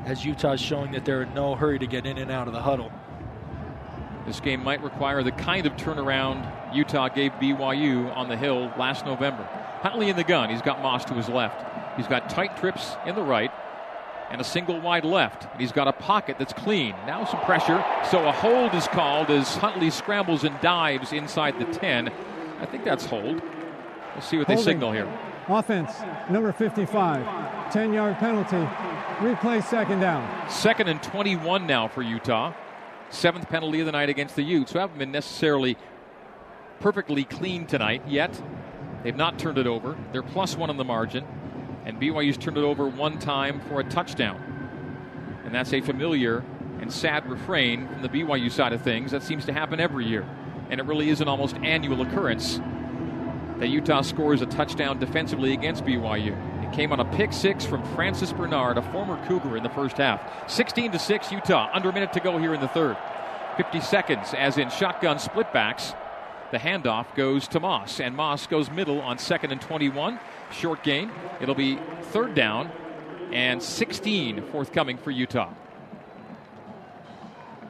as 0.05 0.25
Utah's 0.25 0.61
showing 0.61 0.93
that 0.93 1.05
they're 1.05 1.23
in 1.23 1.35
no 1.35 1.57
hurry 1.57 1.81
to 1.81 1.87
get 1.87 2.07
in 2.07 2.17
and 2.17 2.31
out 2.31 2.47
of 2.47 2.55
the 2.55 2.63
huddle. 2.63 2.93
This 4.25 4.39
game 4.41 4.63
might 4.63 4.83
require 4.83 5.23
the 5.23 5.33
kind 5.33 5.67
of 5.67 5.73
turnaround 5.75 6.47
Utah 6.75 7.09
gave 7.09 7.33
BYU 7.33 8.15
on 8.15 8.29
the 8.29 8.37
hill 8.37 8.73
last 8.79 9.05
November. 9.05 9.43
Huntley 9.83 10.11
in 10.11 10.17
the 10.17 10.25
gun. 10.25 10.51
He's 10.51 10.63
got 10.63 10.81
Moss 10.81 11.05
to 11.07 11.15
his 11.15 11.29
left. 11.29 11.97
He's 11.97 12.07
got 12.07 12.29
tight 12.29 12.57
trips 12.57 12.95
in 13.05 13.15
the 13.15 13.23
right 13.23 13.51
and 14.31 14.41
a 14.41 14.45
single 14.45 14.81
wide 14.81 15.05
left. 15.05 15.51
And 15.51 15.61
he's 15.61 15.73
got 15.73 15.89
a 15.89 15.93
pocket 15.93 16.37
that's 16.39 16.53
clean. 16.53 16.95
Now 17.07 17.25
some 17.25 17.41
pressure. 17.41 17.85
So 18.11 18.27
a 18.27 18.33
hold 18.33 18.75
is 18.75 18.87
called 18.89 19.31
as 19.31 19.57
Huntley 19.57 19.91
scrambles 19.91 20.45
and 20.45 20.59
dives 20.61 21.13
inside 21.13 21.59
the 21.59 21.65
10. 21.65 22.09
I 22.61 22.67
think 22.67 22.85
that's 22.85 23.07
hold. 23.07 23.41
We'll 24.15 24.23
see 24.23 24.39
what 24.39 24.47
Holding. 24.47 24.65
they 24.65 24.71
signal 24.73 24.93
here. 24.93 25.19
Offense, 25.49 25.93
number 26.29 26.53
55. 26.53 27.73
10 27.73 27.93
yard 27.93 28.17
penalty. 28.19 28.69
Replay 29.19 29.63
second 29.65 30.01
down. 30.01 30.51
Second 30.51 30.89
and 30.89 31.03
21 31.03 31.67
now 31.67 31.89
for 31.89 32.03
Utah. 32.03 32.53
Seventh 33.11 33.49
penalty 33.49 33.81
of 33.81 33.87
the 33.87 33.93
night 33.93 34.11
against 34.11 34.37
the 34.37 34.43
Utes, 34.43 34.73
who 34.73 34.79
haven't 34.79 34.99
been 34.99 35.13
necessarily 35.13 35.77
perfectly 36.81 37.25
clean 37.25 37.67
tonight 37.67 38.03
yet. 38.07 38.41
They've 39.03 39.17
not 39.17 39.39
turned 39.39 39.59
it 39.59 39.67
over. 39.67 39.97
They're 40.13 40.23
plus 40.23 40.57
one 40.57 40.71
on 40.71 40.77
the 40.77 40.85
margin. 40.85 41.25
And 41.85 42.01
BYU's 42.01 42.37
turned 42.37 42.59
it 42.59 42.65
over 42.65 42.89
one 42.89 43.19
time 43.19 43.61
for 43.69 43.81
a 43.81 43.85
touchdown. 43.85 45.41
And 45.45 45.55
that's 45.55 45.73
a 45.73 45.81
familiar 45.81 46.45
and 46.81 46.93
sad 46.93 47.29
refrain 47.29 47.89
from 47.89 48.03
the 48.03 48.09
BYU 48.09 48.51
side 48.51 48.73
of 48.73 48.83
things. 48.83 49.11
That 49.11 49.23
seems 49.23 49.45
to 49.47 49.53
happen 49.53 49.81
every 49.81 50.07
year. 50.07 50.29
And 50.71 50.81
it 50.81 50.87
really 50.87 51.09
is 51.09 51.21
an 51.21 51.29
almost 51.29 51.57
annual 51.57 52.03
occurrence 52.03 52.61
that 53.59 53.69
Utah 53.69 54.03
scores 54.03 54.43
a 54.43 54.47
touchdown 54.47 54.99
defensively 54.99 55.53
against 55.53 55.85
BYU. 55.85 56.37
It 56.65 56.73
came 56.73 56.93
on 56.93 57.01
a 57.01 57.05
pick 57.17 57.33
six 57.33 57.65
from 57.65 57.83
Francis 57.95 58.33
Bernard, 58.33 58.79
a 58.79 58.83
former 58.93 59.25
Cougar 59.27 59.57
in 59.57 59.63
the 59.63 59.71
first 59.71 59.97
half. 59.97 60.51
16 60.51 60.93
to 60.93 60.99
6 60.99 61.33
Utah, 61.33 61.71
under 61.73 61.89
a 61.89 61.93
minute 61.93 62.13
to 62.13 62.21
go 62.21 62.39
here 62.39 62.55
in 62.55 62.61
the 62.61 62.69
third. 62.69 62.97
50 63.57 63.81
seconds 63.81 64.35
as 64.35 64.59
in 64.59 64.71
shotgun 64.71 65.17
splitbacks. 65.17 65.97
The 66.51 66.59
handoff 66.59 67.15
goes 67.15 67.47
to 67.49 67.61
Moss, 67.61 68.01
and 68.01 68.17
Moss 68.17 68.47
goes 68.47 68.71
middle 68.71 69.01
on 69.03 69.19
second 69.19 69.53
and 69.53 69.61
21. 69.61 70.19
Short 70.51 70.83
gain. 70.83 71.11
It'll 71.41 71.55
be 71.55 71.79
third 72.05 72.35
down 72.35 72.71
and 73.33 73.63
16 73.63 74.43
forthcoming 74.51 74.97
for 74.97 75.11
Utah. 75.11 75.53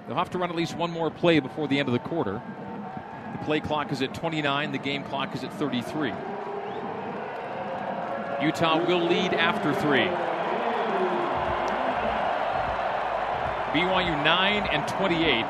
They'll 0.06 0.16
have 0.16 0.30
to 0.30 0.38
run 0.38 0.48
at 0.50 0.56
least 0.56 0.76
one 0.76 0.90
more 0.90 1.10
play 1.10 1.40
before 1.40 1.66
the 1.66 1.78
end 1.78 1.88
of 1.88 1.92
the 1.92 1.98
quarter. 1.98 2.40
The 3.32 3.44
play 3.44 3.60
clock 3.60 3.92
is 3.92 4.00
at 4.00 4.14
29, 4.14 4.72
the 4.72 4.78
game 4.78 5.02
clock 5.04 5.34
is 5.34 5.42
at 5.42 5.52
33. 5.54 6.12
Utah 8.40 8.86
will 8.86 9.04
lead 9.04 9.34
after 9.34 9.74
three. 9.74 10.08
BYU 13.74 14.24
9 14.24 14.62
and 14.72 14.88
28 14.88 15.44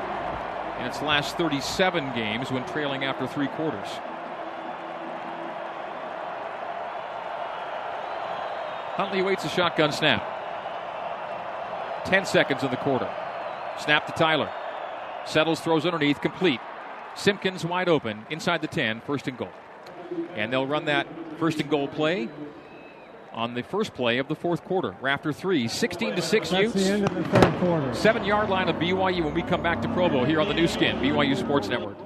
in 0.79 0.87
its 0.87 1.03
last 1.03 1.37
37 1.37 2.15
games 2.15 2.51
when 2.51 2.65
trailing 2.67 3.05
after 3.05 3.27
three 3.27 3.49
quarters. 3.49 3.89
Huntley 8.97 9.23
waits 9.23 9.45
a 9.45 9.49
shotgun 9.49 9.93
snap. 9.93 10.25
10 12.05 12.25
seconds 12.27 12.63
in 12.63 12.71
the 12.71 12.77
quarter. 12.77 13.09
Snap 13.79 14.07
to 14.07 14.13
Tyler. 14.13 14.51
Settles, 15.25 15.61
throws 15.61 15.85
underneath, 15.85 16.21
complete. 16.21 16.61
Simpkins 17.15 17.65
wide 17.65 17.89
open 17.89 18.27
inside 18.31 18.61
the 18.61 18.67
10, 18.67 19.03
first 19.03 19.29
and 19.29 19.37
goal. 19.37 19.53
And 20.35 20.53
they'll 20.53 20.67
run 20.67 20.87
that 20.87 21.07
first 21.39 21.61
and 21.61 21.69
goal 21.69 21.87
play 21.87 22.29
on 23.33 23.55
the 23.55 23.63
first 23.63 23.95
play 23.95 24.19
of 24.19 24.29
the 24.29 24.35
fourth 24.35 24.65
quarter. 24.65 24.97
Rafter 25.01 25.33
three, 25.33 25.69
16 25.69 26.17
to 26.17 26.23
6 26.23 26.51
That's 26.51 26.63
Utes. 26.63 26.75
the 26.75 26.85
end 26.93 27.05
of 27.05 27.15
the 27.15 27.25
third 27.25 27.55
quarter. 27.61 27.95
Seven 27.95 28.25
yard 28.25 28.49
line 28.49 28.69
of 28.69 28.77
BYU 28.77 29.25
when 29.25 29.35
we 29.35 29.43
come 29.43 29.63
back 29.63 29.83
to 29.83 29.89
Provo 29.89 30.25
here 30.25 30.41
on 30.41 30.49
the 30.49 30.55
Nu 30.55 30.67
Skin, 30.67 30.97
BYU 30.99 31.37
Sports 31.37 31.69
Network. 31.69 31.97